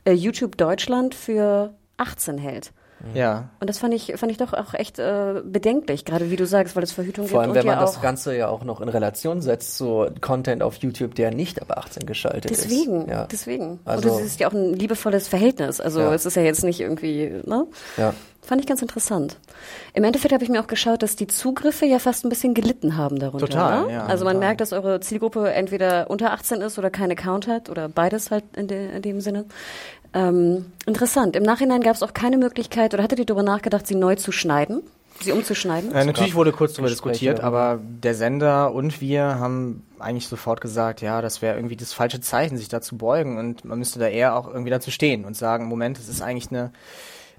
äh, 0.05 0.13
YouTube 0.13 0.57
Deutschland 0.57 1.15
für 1.15 1.73
18 1.97 2.37
hält. 2.37 2.71
Ja. 3.13 3.49
Und 3.59 3.69
das 3.69 3.77
fand 3.79 3.93
ich, 3.93 4.13
fand 4.17 4.31
ich 4.31 4.37
doch 4.37 4.53
auch 4.53 4.73
echt 4.73 4.99
äh, 4.99 5.41
bedenklich, 5.43 6.03
gerade 6.05 6.31
wie 6.31 6.35
du 6.35 6.45
sagst, 6.45 6.75
weil 6.75 6.83
es 6.83 6.91
Verhütung 6.91 7.27
Vor 7.27 7.41
allem, 7.41 7.53
gibt 7.53 7.63
wenn 7.65 7.69
und 7.69 7.75
man 7.75 7.85
ja 7.85 7.85
das 7.91 8.01
Ganze 8.01 8.35
ja 8.35 8.47
auch 8.47 8.63
noch 8.63 8.81
in 8.81 8.89
Relation 8.89 9.41
setzt 9.41 9.77
zu 9.77 10.07
Content 10.21 10.63
auf 10.63 10.75
YouTube, 10.77 11.15
der 11.15 11.31
nicht 11.31 11.61
ab 11.61 11.71
18 11.77 12.05
geschaltet 12.05 12.49
Deswegen, 12.51 13.03
ist. 13.03 13.09
Ja. 13.09 13.27
deswegen. 13.31 13.79
Also- 13.85 14.09
und 14.11 14.19
es 14.19 14.25
ist 14.25 14.39
ja 14.39 14.47
auch 14.49 14.53
ein 14.53 14.73
liebevolles 14.73 15.27
Verhältnis. 15.27 15.79
Also 15.79 15.99
Ja. 16.01 16.13
es 16.13 16.25
ist 16.25 16.35
ja 16.35 16.41
jetzt 16.43 16.63
nicht 16.63 16.79
irgendwie, 16.79 17.31
ne? 17.45 17.65
Ja. 17.97 18.13
Fand 18.41 18.61
ich 18.61 18.67
ganz 18.67 18.81
interessant. 18.81 19.37
Im 19.93 20.05
Endeffekt 20.05 20.33
habe 20.33 20.41
ich 20.41 20.49
mir 20.49 20.61
auch 20.61 20.67
geschaut, 20.67 21.03
dass 21.03 21.17
die 21.17 21.27
Zugriffe 21.27 21.85
ja 21.85 21.99
fast 21.99 22.23
ein 22.23 22.29
bisschen 22.29 22.53
gelitten 22.53 22.95
haben 22.95 23.19
darunter. 23.19 23.45
Total, 23.45 23.83
oder? 23.83 23.91
ja, 23.93 24.05
Also 24.05 24.23
man 24.23 24.35
total. 24.35 24.47
merkt, 24.47 24.61
dass 24.61 24.71
eure 24.71 25.01
Zielgruppe 25.01 25.51
entweder 25.51 26.09
unter 26.09 26.31
18 26.31 26.61
ist 26.61 26.79
oder 26.79 26.89
keinen 26.89 27.11
Account 27.11 27.47
hat 27.49 27.69
oder 27.69 27.89
beides 27.89 28.31
halt 28.31 28.45
in, 28.55 28.69
de, 28.69 28.95
in 28.95 29.01
dem 29.01 29.19
Sinne. 29.19 29.43
Ähm, 30.13 30.65
interessant. 30.85 31.35
Im 31.35 31.43
Nachhinein 31.43 31.81
gab 31.81 31.95
es 31.95 32.03
auch 32.03 32.13
keine 32.13 32.37
Möglichkeit 32.37 32.93
oder 32.93 33.03
hattet 33.03 33.19
ihr 33.19 33.25
darüber 33.25 33.43
nachgedacht, 33.43 33.87
sie 33.87 33.95
neu 33.95 34.15
zu 34.15 34.31
schneiden? 34.31 34.81
Sie 35.21 35.31
umzuschneiden? 35.31 35.91
Äh, 35.93 36.05
natürlich 36.05 36.35
wurde 36.35 36.51
kurz 36.51 36.73
darüber 36.73 36.89
diskutiert, 36.89 37.39
aber 37.39 37.79
der 37.81 38.13
Sender 38.13 38.73
und 38.73 39.01
wir 39.01 39.39
haben 39.39 39.83
eigentlich 39.99 40.27
sofort 40.27 40.61
gesagt, 40.61 41.01
ja, 41.01 41.21
das 41.21 41.41
wäre 41.41 41.55
irgendwie 41.55 41.75
das 41.75 41.93
falsche 41.93 42.21
Zeichen, 42.21 42.57
sich 42.57 42.67
da 42.67 42.81
zu 42.81 42.97
beugen 42.97 43.37
und 43.37 43.65
man 43.65 43.79
müsste 43.79 43.99
da 43.99 44.07
eher 44.07 44.35
auch 44.35 44.47
irgendwie 44.47 44.69
dazu 44.69 44.91
stehen 44.91 45.25
und 45.25 45.35
sagen, 45.35 45.65
Moment, 45.65 45.97
es 45.97 46.07
ist 46.07 46.21
eigentlich 46.21 46.51
eine, 46.51 46.71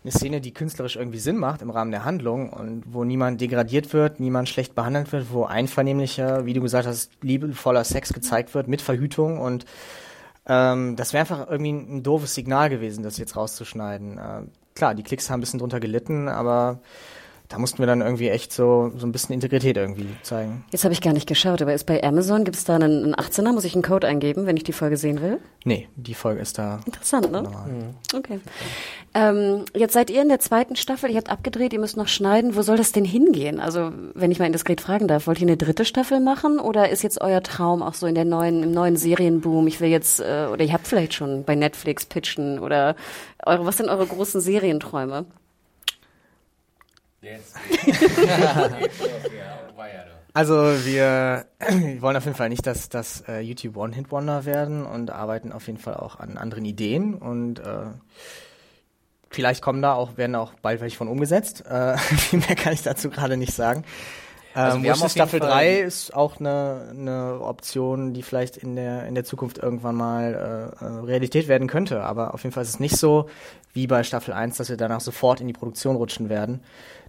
eine 0.03 0.13
Szene, 0.13 0.41
die 0.41 0.53
künstlerisch 0.53 0.97
irgendwie 0.97 1.19
Sinn 1.19 1.37
macht 1.37 1.63
im 1.63 1.71
Rahmen 1.71 1.93
der 1.93 2.05
Handlung 2.05 2.51
und 2.51 2.83
wo 2.87 3.05
niemand 3.05 3.41
degradiert 3.41 3.93
wird, 3.93 4.19
niemand 4.19 4.49
schlecht 4.49 4.75
behandelt 4.75 5.13
wird, 5.13 5.27
wo 5.33 5.45
einvernehmlicher, 5.45 6.47
wie 6.47 6.55
du 6.55 6.61
gesagt 6.61 6.87
hast, 6.87 7.13
liebevoller 7.23 7.85
Sex 7.85 8.13
gezeigt 8.13 8.55
wird 8.55 8.67
mit 8.67 8.83
Verhütung 8.83 9.39
und 9.39 9.67
ähm, 10.49 10.97
das 10.97 11.13
wäre 11.13 11.21
einfach 11.21 11.51
irgendwie 11.51 11.73
ein, 11.73 12.03
doofes 12.03 12.35
Signal 12.35 12.71
gewesen, 12.71 13.03
das 13.03 13.19
jetzt 13.19 13.37
rauszuschneiden. 13.37 14.19
Äh, 14.19 14.43
klar, 14.75 14.95
die 14.95 15.03
Klicks 15.03 15.29
haben 15.31 15.39
ein 15.39 15.43
bisschen 15.43 15.61
drunter 15.61 15.81
gelitten, 15.81 16.29
aber 16.29 16.81
da 17.49 17.59
mussten 17.59 17.79
wir 17.79 17.87
dann 17.87 18.03
irgendwie 18.03 18.29
echt 18.29 18.53
so, 18.53 18.93
so 18.97 19.07
ein 19.07 19.13
bisschen 19.13 19.33
Integrität 19.33 19.79
irgendwie 19.79 20.09
zeigen. 20.23 20.65
Jetzt 20.71 20.85
habe 20.85 20.93
ich 20.93 21.01
gar 21.01 21.15
nicht 21.15 21.27
geschaut, 21.27 21.63
aber 21.63 21.73
ist 21.73 21.85
bei 21.85 22.03
Amazon, 22.03 22.45
gibt 22.45 22.57
es 22.59 22.65
da 22.65 22.75
einen, 22.75 23.05
einen 23.05 23.15
18er? 23.15 23.53
Muss 23.53 23.65
ich 23.65 23.73
einen 23.75 23.83
Code 23.83 24.07
eingeben, 24.07 24.45
wenn 24.45 24.57
ich 24.59 24.65
die 24.65 24.73
Folge 24.73 24.99
sehen 24.99 25.23
will? 25.23 25.41
Nee, 25.65 25.89
die 25.97 26.13
Folge 26.13 26.43
ist 26.43 26.59
da. 26.59 26.81
Interessant, 26.85 27.33
ne? 27.33 27.43
normal. 27.43 27.95
Okay. 28.15 28.41
Ähm, 29.15 29.65
jetzt 29.75 29.95
seid 29.95 30.11
ihr 30.11 30.21
in 30.21 30.29
der 30.29 30.41
zweiten 30.41 30.77
Staffel, 30.77 31.11
ihr 31.11 31.17
habt 31.17 31.31
abgedreht, 31.31 31.73
ihr 31.73 31.81
müsst 31.81 31.97
noch 31.97 32.09
schneiden. 32.09 32.55
Wo 32.55 32.61
soll 32.61 32.77
das 32.77 32.93
denn 32.93 33.07
hingehen? 33.07 33.61
Also, 33.61 33.93
wenn 34.15 34.31
ich 34.31 34.39
mal 34.39 34.47
indiskret 34.47 34.83
fragen 34.83 35.09
darf, 35.09 35.27
wollt 35.27 35.41
ihr 35.41 35.47
eine 35.47 35.57
dritte 35.57 35.87
Staffel 35.87 36.21
machen 36.21 36.59
oder 36.59 36.91
ist 36.91 37.03
jetzt 37.03 37.21
euer 37.23 37.43
Traum 37.43 37.83
auch 37.83 37.95
so 37.95 38.07
in 38.07 38.15
der 38.15 38.27
neuen, 38.27 38.63
im 38.63 38.73
neuen 38.73 38.97
Serienboom? 38.97 39.67
Ich 39.69 39.81
will 39.81 39.89
jetzt, 39.89 40.21
äh, 40.21 40.49
oder 40.53 40.65
ihr 40.65 40.73
habt 40.75 40.87
vielleicht 40.87 41.15
schon 41.15 41.45
bei 41.45 41.55
Netflix 41.55 42.05
pitchen 42.05 42.59
oder 42.59 42.95
eure, 43.47 43.65
was 43.65 43.79
sind 43.79 43.89
eure 43.89 44.07
großen 44.07 44.43
Serienträume? 44.43 45.25
Also 50.35 50.55
wir, 50.85 51.47
wir 51.69 52.03
wollen 52.03 52.17
auf 52.17 52.25
jeden 52.25 52.37
Fall 52.37 52.49
nicht, 52.49 52.65
dass 52.65 52.89
das 52.89 53.25
äh, 53.27 53.41
YouTube 53.41 53.77
One-Hit-Wonder 53.77 54.45
werden 54.45 54.87
und 54.87 55.11
arbeiten 55.11 55.51
auf 55.51 55.67
jeden 55.67 55.81
Fall 55.81 55.95
auch 55.95 56.21
an 56.21 56.37
anderen 56.37 56.65
Ideen 56.65 57.15
und 57.15 57.59
äh, 57.59 57.87
vielleicht 59.31 59.63
kommen 59.63 59.83
da 59.83 59.95
auch, 59.95 60.17
werden 60.17 60.37
auch 60.37 60.53
bald 60.63 60.81
welche 60.81 60.97
von 60.97 61.09
umgesetzt. 61.09 61.65
Äh, 61.67 61.97
viel 61.99 62.39
mehr 62.39 62.55
kann 62.55 62.73
ich 62.73 62.83
dazu 62.83 63.11
gerade 63.11 63.37
nicht 63.37 63.53
sagen. 63.53 63.85
Also 64.65 64.79
Ähm, 64.79 64.85
jeden 64.85 65.09
Staffel 65.11 65.41
Fall- 65.41 65.49
3 65.51 65.79
ist 65.81 66.15
auch 66.15 66.41
eine, 66.41 66.89
eine 66.91 67.41
Option, 67.43 68.13
die 68.13 68.23
vielleicht 68.23 68.57
in 68.57 68.75
der, 68.77 69.07
in 69.07 69.15
der 69.15 69.25
Zukunft 69.25 69.59
irgendwann 69.59 69.95
mal 69.95 70.75
äh, 70.81 70.85
äh, 70.85 70.89
Realität 71.05 71.47
werden 71.49 71.69
könnte. 71.69 72.03
Aber 72.03 72.35
auf 72.35 72.43
jeden 72.43 72.53
Fall 72.53 72.65
ist 72.65 72.71
es 72.71 72.81
nicht 72.81 72.97
so 72.97 73.29
wie 73.73 73.87
bei 73.87 74.03
Staffel 74.03 74.35
1, 74.35 74.57
dass 74.57 74.69
wir 74.69 74.77
danach 74.77 75.01
sofort 75.01 75.41
in 75.41 75.47
die 75.47 75.53
Produktion 75.53 75.95
rutschen 75.97 76.29
werden. 76.29 76.61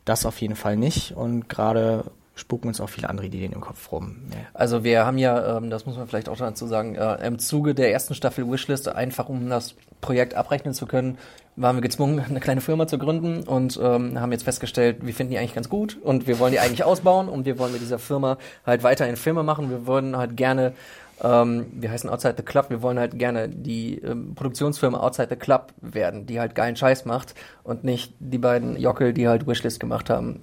Das 0.05 0.25
auf 0.25 0.39
jeden 0.41 0.55
Fall 0.55 0.77
nicht. 0.77 1.13
Und 1.15 1.49
gerade 1.49 2.05
spuken 2.39 2.69
uns 2.69 2.81
auch 2.81 2.89
viele 2.89 3.10
andere 3.10 3.27
Ideen 3.27 3.51
im 3.51 3.62
Kopf 3.62 3.91
rum. 3.91 4.17
Ja. 4.31 4.38
Also 4.53 4.84
wir 4.84 5.05
haben 5.05 5.17
ja, 5.17 5.58
ähm, 5.58 5.69
das 5.69 5.86
muss 5.86 5.98
man 5.98 6.08
vielleicht 6.08 6.29
auch 6.29 6.38
dazu 6.38 6.65
sagen, 6.67 6.96
äh, 6.96 7.25
im 7.25 7.38
Zuge 7.39 7.75
der 7.75 7.91
ersten 7.91 8.15
Staffel 8.15 8.50
Wishlist, 8.50 8.88
einfach 8.88 9.29
um 9.29 9.50
das 9.50 9.75
Projekt 10.01 10.34
abrechnen 10.34 10.74
zu 10.74 10.86
können, 10.86 11.17
waren 11.55 11.75
wir 11.75 11.81
gezwungen, 11.81 12.24
eine 12.29 12.39
kleine 12.39 12.62
Firma 12.62 12.88
zu 12.88 12.98
gründen 12.98 13.43
und 13.43 13.79
ähm, 13.81 14.19
haben 14.19 14.31
jetzt 14.31 14.43
festgestellt, 14.43 14.98
wir 15.01 15.13
finden 15.13 15.31
die 15.31 15.38
eigentlich 15.38 15.55
ganz 15.55 15.69
gut 15.69 15.98
und 16.01 16.27
wir 16.27 16.39
wollen 16.39 16.53
die 16.53 16.60
eigentlich 16.60 16.84
ausbauen 16.84 17.27
und 17.29 17.46
wir 17.46 17.60
wollen 17.60 17.74
mit 17.74 17.81
dieser 17.81 18.00
Firma 18.00 18.38
halt 18.65 18.84
weiterhin 18.84 19.17
Filme 19.17 19.43
machen. 19.43 19.69
Wir 19.69 19.86
wollen 19.86 20.15
halt 20.15 20.38
gerne, 20.38 20.74
ähm, 21.22 21.65
wir 21.74 21.91
heißen 21.91 22.10
Outside 22.10 22.36
the 22.38 22.43
Club, 22.43 22.69
wir 22.69 22.81
wollen 22.81 22.98
halt 22.98 23.19
gerne 23.19 23.50
die 23.50 24.00
ähm, 24.00 24.34
Produktionsfirma 24.36 25.00
Outside 25.00 25.27
the 25.29 25.36
Club 25.36 25.74
werden, 25.81 26.25
die 26.25 26.39
halt 26.39 26.55
geilen 26.55 26.77
Scheiß 26.77 27.05
macht 27.05 27.36
und 27.63 27.84
nicht 27.84 28.13
die 28.19 28.38
beiden 28.38 28.80
Jockel, 28.80 29.13
die 29.13 29.28
halt 29.28 29.45
Wishlist 29.45 29.80
gemacht 29.80 30.10
haben 30.10 30.39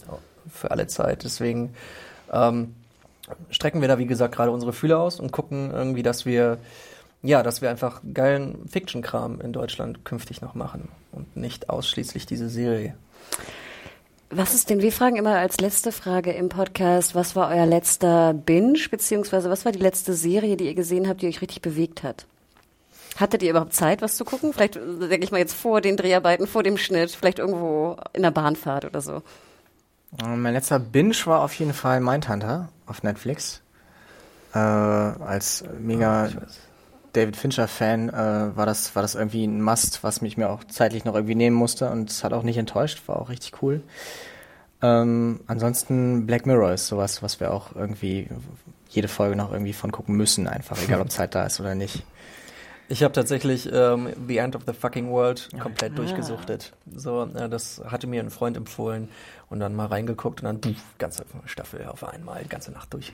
für 0.51 0.71
alle 0.71 0.87
Zeit. 0.87 1.25
Deswegen 1.25 1.75
ähm, 2.33 2.75
strecken 3.51 3.81
wir 3.81 3.89
da, 3.89 3.99
wie 3.99 4.07
gesagt, 4.07 4.35
gerade 4.35 4.51
unsere 4.51 4.73
Fühler 4.73 5.01
aus 5.01 5.21
und 5.21 5.33
gucken 5.33 5.71
irgendwie, 5.73 6.03
dass 6.03 6.27
wir, 6.27 6.59
ja, 7.23 7.43
dass 7.43 7.63
wir 7.63 7.71
einfach 7.71 8.01
geilen 8.15 8.69
Fiction-Kram 8.69 9.41
in 9.41 9.53
Deutschland 9.53 10.05
künftig 10.05 10.41
noch 10.41 10.55
machen 10.55 10.89
und 11.13 11.37
nicht 11.37 11.71
ausschließlich 11.71 12.27
diese 12.27 12.49
Serie. 12.49 12.95
Was 14.31 14.55
ist 14.55 14.71
denn, 14.71 14.83
wir 14.83 14.91
fragen 14.91 15.17
immer 15.17 15.39
als 15.39 15.61
letzte 15.61 15.93
Frage 15.93 16.33
im 16.33 16.49
Podcast, 16.49 17.15
was 17.15 17.37
war 17.37 17.49
euer 17.49 17.65
letzter 17.65 18.35
Binge, 18.35 18.81
beziehungsweise 18.91 19.51
was 19.51 19.65
war 19.65 19.71
die 19.71 19.79
letzte 19.79 20.15
Serie, 20.15 20.57
die 20.57 20.67
ihr 20.67 20.75
gesehen 20.75 21.09
habt, 21.09 21.23
die 21.23 21.29
euch 21.29 21.41
richtig 21.41 21.63
bewegt 21.63 22.03
hat? 22.03 22.27
Hattet 23.17 23.43
ihr 23.43 23.51
überhaupt 23.51 23.73
Zeit, 23.73 24.03
was 24.03 24.17
zu 24.17 24.25
gucken? 24.25 24.53
Vielleicht, 24.53 24.77
äh, 24.77 25.09
denke 25.09 25.25
ich 25.25 25.31
mal, 25.31 25.39
jetzt 25.39 25.55
vor 25.55 25.81
den 25.81 25.97
Dreharbeiten, 25.97 26.47
vor 26.47 26.65
dem 26.65 26.77
Schnitt, 26.77 27.13
vielleicht 27.13 27.39
irgendwo 27.39 27.97
in 28.13 28.23
der 28.23 28.33
Bahnfahrt 28.33 28.85
oder 28.85 29.01
so. 29.01 29.23
Äh, 30.23 30.37
Mein 30.37 30.55
letzter 30.55 30.79
Binge 30.79 31.15
war 31.25 31.43
auf 31.43 31.55
jeden 31.55 31.73
Fall 31.73 32.01
Mindhunter 32.01 32.69
auf 32.87 33.03
Netflix. 33.03 33.63
Äh, 34.55 34.59
als 34.59 35.65
mega 35.79 36.29
David 37.13 37.37
Fincher-Fan 37.37 38.11
äh, 38.11 38.57
war, 38.57 38.67
das, 38.67 38.95
war 38.95 39.03
das 39.03 39.15
irgendwie 39.15 39.47
ein 39.47 39.63
Must, 39.63 40.05
was 40.05 40.21
mich 40.21 40.37
mir 40.37 40.51
auch 40.51 40.65
zeitlich 40.65 41.05
noch 41.05 41.15
irgendwie 41.15 41.35
nehmen 41.35 41.57
musste 41.57 41.91
und 41.91 42.11
es 42.11 42.23
hat 42.23 42.33
auch 42.33 42.43
nicht 42.43 42.59
enttäuscht, 42.59 43.03
war 43.07 43.21
auch 43.21 43.31
richtig 43.31 43.63
cool. 43.63 43.83
Ähm, 44.83 45.41
ansonsten 45.47 46.27
Black 46.27 46.45
Mirror 46.45 46.73
ist 46.73 46.89
sowas, 46.89 47.23
was 47.23 47.41
wir 47.41 47.53
auch 47.53 47.75
irgendwie 47.75 48.29
jede 48.91 49.09
Folge 49.09 49.35
noch 49.35 49.51
irgendwie 49.51 49.73
von 49.73 49.91
gucken 49.93 50.15
müssen, 50.17 50.47
einfach, 50.47 50.77
egal 50.83 51.01
ob 51.01 51.11
Zeit 51.11 51.35
da 51.35 51.47
ist 51.47 51.59
oder 51.59 51.75
nicht. 51.75 52.05
Ich 52.89 53.03
habe 53.03 53.13
tatsächlich 53.13 53.69
ähm, 53.73 54.11
The 54.29 54.37
End 54.37 54.55
of 54.55 54.63
the 54.67 54.73
Fucking 54.73 55.11
World 55.11 55.49
komplett 55.59 55.99
durchgesuchtet. 55.99 56.73
So, 56.95 57.29
äh, 57.35 57.49
das 57.49 57.83
hatte 57.85 58.07
mir 58.07 58.23
ein 58.23 58.31
Freund 58.31 58.57
empfohlen 58.57 59.09
und 59.49 59.61
dann 59.61 59.75
mal 59.77 59.87
reingeguckt 59.87 60.43
und 60.43 60.47
dann 60.47 60.61
pff, 60.75 60.83
ganze 60.99 61.25
Staffel 61.45 61.87
auf 61.87 62.03
einmal, 62.05 62.43
die 62.43 62.49
ganze 62.49 62.73
Nacht 62.73 62.93
durch. 62.93 63.13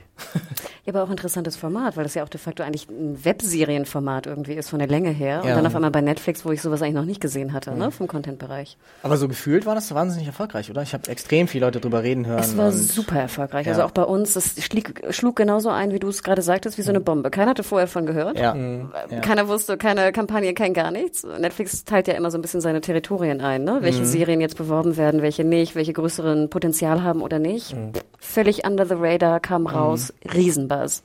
Ja, 0.85 0.93
aber 0.93 1.03
auch 1.03 1.09
interessantes 1.11 1.55
Format, 1.55 1.95
weil 1.95 2.03
das 2.03 2.13
ja 2.15 2.23
auch 2.23 2.29
de 2.29 2.39
facto 2.39 2.63
eigentlich 2.63 2.89
ein 2.89 3.23
Webserienformat 3.23 4.25
irgendwie 4.27 4.53
ist 4.53 4.69
von 4.69 4.79
der 4.79 4.87
Länge 4.87 5.11
her. 5.11 5.41
Und 5.43 5.49
Ja. 5.49 5.55
dann 5.55 5.65
auf 5.65 5.75
einmal 5.75 5.91
bei 5.91 6.01
Netflix, 6.01 6.43
wo 6.45 6.51
ich 6.51 6.61
sowas 6.61 6.81
eigentlich 6.81 6.95
noch 6.95 7.05
nicht 7.05 7.21
gesehen 7.21 7.53
hatte, 7.53 7.71
ne, 7.75 7.91
vom 7.91 8.07
Content-Bereich. 8.07 8.77
Aber 9.03 9.17
so 9.17 9.27
gefühlt 9.27 9.65
war 9.65 9.75
das 9.75 9.93
wahnsinnig 9.93 10.27
erfolgreich, 10.27 10.69
oder? 10.69 10.81
Ich 10.81 10.93
habe 10.93 11.07
extrem 11.09 11.47
viele 11.47 11.65
Leute 11.65 11.79
drüber 11.79 12.03
reden 12.03 12.25
hören. 12.25 12.39
Es 12.39 12.57
war 12.57 12.71
super 12.71 13.19
erfolgreich. 13.19 13.65
Ja. 13.67 13.73
Also 13.73 13.83
auch 13.83 13.91
bei 13.91 14.03
uns, 14.03 14.35
es 14.35 14.61
schlug, 14.63 14.93
schlug 15.11 15.35
genauso 15.35 15.69
ein, 15.69 15.91
wie 15.93 15.99
du 15.99 16.09
es 16.09 16.23
gerade 16.23 16.41
sagtest, 16.41 16.77
wie 16.77 16.81
so 16.81 16.89
eine 16.89 16.99
Bombe. 16.99 17.29
Keiner 17.29 17.51
hatte 17.51 17.63
vorher 17.63 17.87
von 17.87 18.05
gehört. 18.05 18.37
Ja. 18.39 18.55
Äh, 18.55 19.21
Keiner 19.21 19.47
wusste, 19.47 19.77
keine 19.77 20.11
Kampagne, 20.11 20.53
kein 20.53 20.73
gar 20.73 20.91
nichts. 20.91 21.23
Netflix 21.39 21.85
teilt 21.85 22.07
ja 22.07 22.15
immer 22.15 22.31
so 22.31 22.37
ein 22.37 22.41
bisschen 22.41 22.61
seine 22.61 22.81
Territorien 22.81 23.39
ein, 23.41 23.63
ne? 23.63 23.77
Welche 23.81 24.05
Serien 24.05 24.41
jetzt 24.41 24.57
beworben 24.57 24.97
werden, 24.97 25.21
welche 25.21 25.43
nicht, 25.43 25.75
welche 25.75 25.93
größeren 26.23 26.49
Potenzial 26.49 27.03
haben 27.03 27.21
oder 27.21 27.39
nicht. 27.39 27.75
Völlig 28.19 28.65
under 28.65 28.85
the 28.85 28.95
radar, 28.97 29.39
kam 29.39 29.67
raus, 29.67 30.13
Riesenbuzz. 30.33 31.03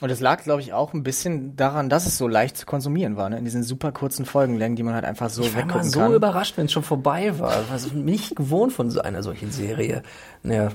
Und 0.00 0.10
es 0.10 0.20
lag, 0.20 0.44
glaube 0.44 0.60
ich, 0.60 0.72
auch 0.72 0.94
ein 0.94 1.02
bisschen 1.02 1.56
daran, 1.56 1.88
dass 1.88 2.06
es 2.06 2.16
so 2.18 2.28
leicht 2.28 2.56
zu 2.56 2.66
konsumieren 2.66 3.16
war, 3.16 3.28
ne? 3.28 3.38
In 3.38 3.44
diesen 3.44 3.64
super 3.64 3.90
kurzen 3.90 4.26
Folgenlängen, 4.26 4.76
die 4.76 4.84
man 4.84 4.94
halt 4.94 5.04
einfach 5.04 5.28
so 5.28 5.42
Ich 5.42 5.54
war 5.54 5.62
mal 5.62 5.68
weggucken 5.68 5.90
so 5.90 5.98
kann. 6.00 6.14
überrascht, 6.14 6.56
wenn 6.56 6.66
es 6.66 6.72
schon 6.72 6.84
vorbei 6.84 7.36
war. 7.40 7.64
Also 7.72 7.88
ich 7.88 7.92
bin 7.94 8.04
nicht 8.04 8.36
gewohnt 8.36 8.72
von 8.72 8.90
so 8.90 9.00
einer 9.00 9.24
solchen 9.24 9.50
Serie. 9.50 10.02
Naja, 10.44 10.68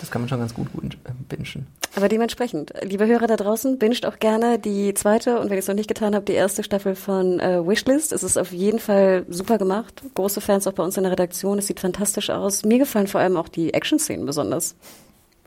das 0.00 0.10
kann 0.10 0.20
man 0.20 0.28
schon 0.28 0.38
ganz 0.40 0.52
gut, 0.52 0.70
gut 0.72 0.98
äh, 1.04 1.12
bingen. 1.28 1.66
Aber 1.96 2.08
dementsprechend, 2.08 2.72
liebe 2.82 3.06
Hörer 3.06 3.26
da 3.26 3.36
draußen, 3.36 3.78
binscht 3.78 4.06
auch 4.06 4.18
gerne 4.18 4.58
die 4.58 4.94
zweite 4.94 5.38
und 5.38 5.46
wenn 5.46 5.56
ihr 5.56 5.60
es 5.60 5.68
noch 5.68 5.74
nicht 5.74 5.88
getan 5.88 6.14
habt, 6.14 6.28
die 6.28 6.34
erste 6.34 6.62
Staffel 6.62 6.94
von 6.94 7.40
äh, 7.40 7.66
Wishlist. 7.66 8.12
Es 8.12 8.22
ist 8.22 8.36
auf 8.36 8.52
jeden 8.52 8.78
Fall 8.78 9.24
super 9.28 9.58
gemacht. 9.58 10.02
Große 10.14 10.40
Fans 10.40 10.66
auch 10.66 10.72
bei 10.72 10.82
uns 10.82 10.96
in 10.96 11.02
der 11.02 11.12
Redaktion. 11.12 11.58
Es 11.58 11.66
sieht 11.66 11.80
fantastisch 11.80 12.30
aus. 12.30 12.64
Mir 12.64 12.78
gefallen 12.78 13.06
vor 13.06 13.20
allem 13.20 13.36
auch 13.36 13.48
die 13.48 13.74
Action-Szenen 13.74 14.26
besonders. 14.26 14.76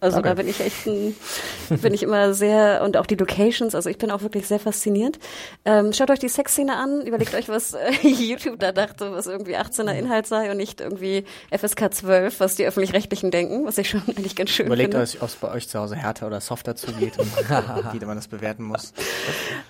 Also 0.01 0.15
Danke. 0.15 0.29
da 0.29 0.35
bin 0.35 0.47
ich 0.47 0.59
echt, 0.59 0.87
ein, 0.87 1.15
bin 1.69 1.93
ich 1.93 2.01
immer 2.01 2.33
sehr 2.33 2.81
und 2.83 2.97
auch 2.97 3.05
die 3.05 3.13
Locations. 3.13 3.75
Also 3.75 3.87
ich 3.87 3.99
bin 3.99 4.09
auch 4.09 4.23
wirklich 4.23 4.47
sehr 4.47 4.59
fasziniert. 4.59 5.19
Ähm, 5.63 5.93
schaut 5.93 6.09
euch 6.09 6.17
die 6.17 6.27
Sexszene 6.27 6.75
an, 6.75 7.05
überlegt 7.05 7.35
euch, 7.35 7.49
was 7.49 7.75
äh, 7.75 7.91
YouTube 8.01 8.57
da 8.57 8.71
dachte, 8.71 9.11
was 9.11 9.27
irgendwie 9.27 9.55
18er 9.55 9.93
Inhalt 9.93 10.25
sei 10.25 10.49
und 10.49 10.57
nicht 10.57 10.81
irgendwie 10.81 11.23
FSK 11.55 11.93
12, 11.93 12.39
was 12.39 12.55
die 12.55 12.65
öffentlich-rechtlichen 12.65 13.29
denken, 13.29 13.67
was 13.67 13.77
ich 13.77 13.89
schon 13.89 14.01
eigentlich 14.07 14.35
ganz 14.35 14.49
schön 14.49 14.65
Überlegt 14.65 14.95
finde. 14.95 15.03
euch, 15.03 15.21
ob 15.21 15.29
es 15.29 15.35
bei 15.35 15.51
euch 15.51 15.69
zu 15.69 15.77
Hause 15.77 15.95
härter 15.95 16.25
oder 16.25 16.41
softer 16.41 16.75
zugeht 16.75 17.19
und 17.19 17.31
wie 17.93 18.03
man 18.03 18.15
das 18.15 18.27
bewerten 18.27 18.63
muss. 18.63 18.93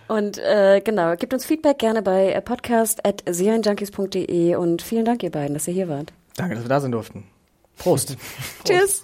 Und 0.08 0.38
äh, 0.38 0.80
genau, 0.82 1.14
gebt 1.18 1.34
uns 1.34 1.46
Feedback 1.46 1.80
gerne 1.80 2.02
bei 2.02 2.40
podcast.serienjunkies.de 2.40 4.56
und 4.56 4.82
vielen 4.82 5.04
Dank, 5.04 5.24
ihr 5.24 5.32
beiden, 5.32 5.56
dass 5.56 5.68
ihr 5.68 5.74
hier 5.74 5.90
wart. 5.90 6.14
Danke, 6.38 6.56
dass 6.56 6.64
wir 6.64 6.70
da 6.70 6.80
sein 6.80 6.94
durften. 6.94 7.26
Prost. 7.78 8.16
Tschüss. 8.64 9.04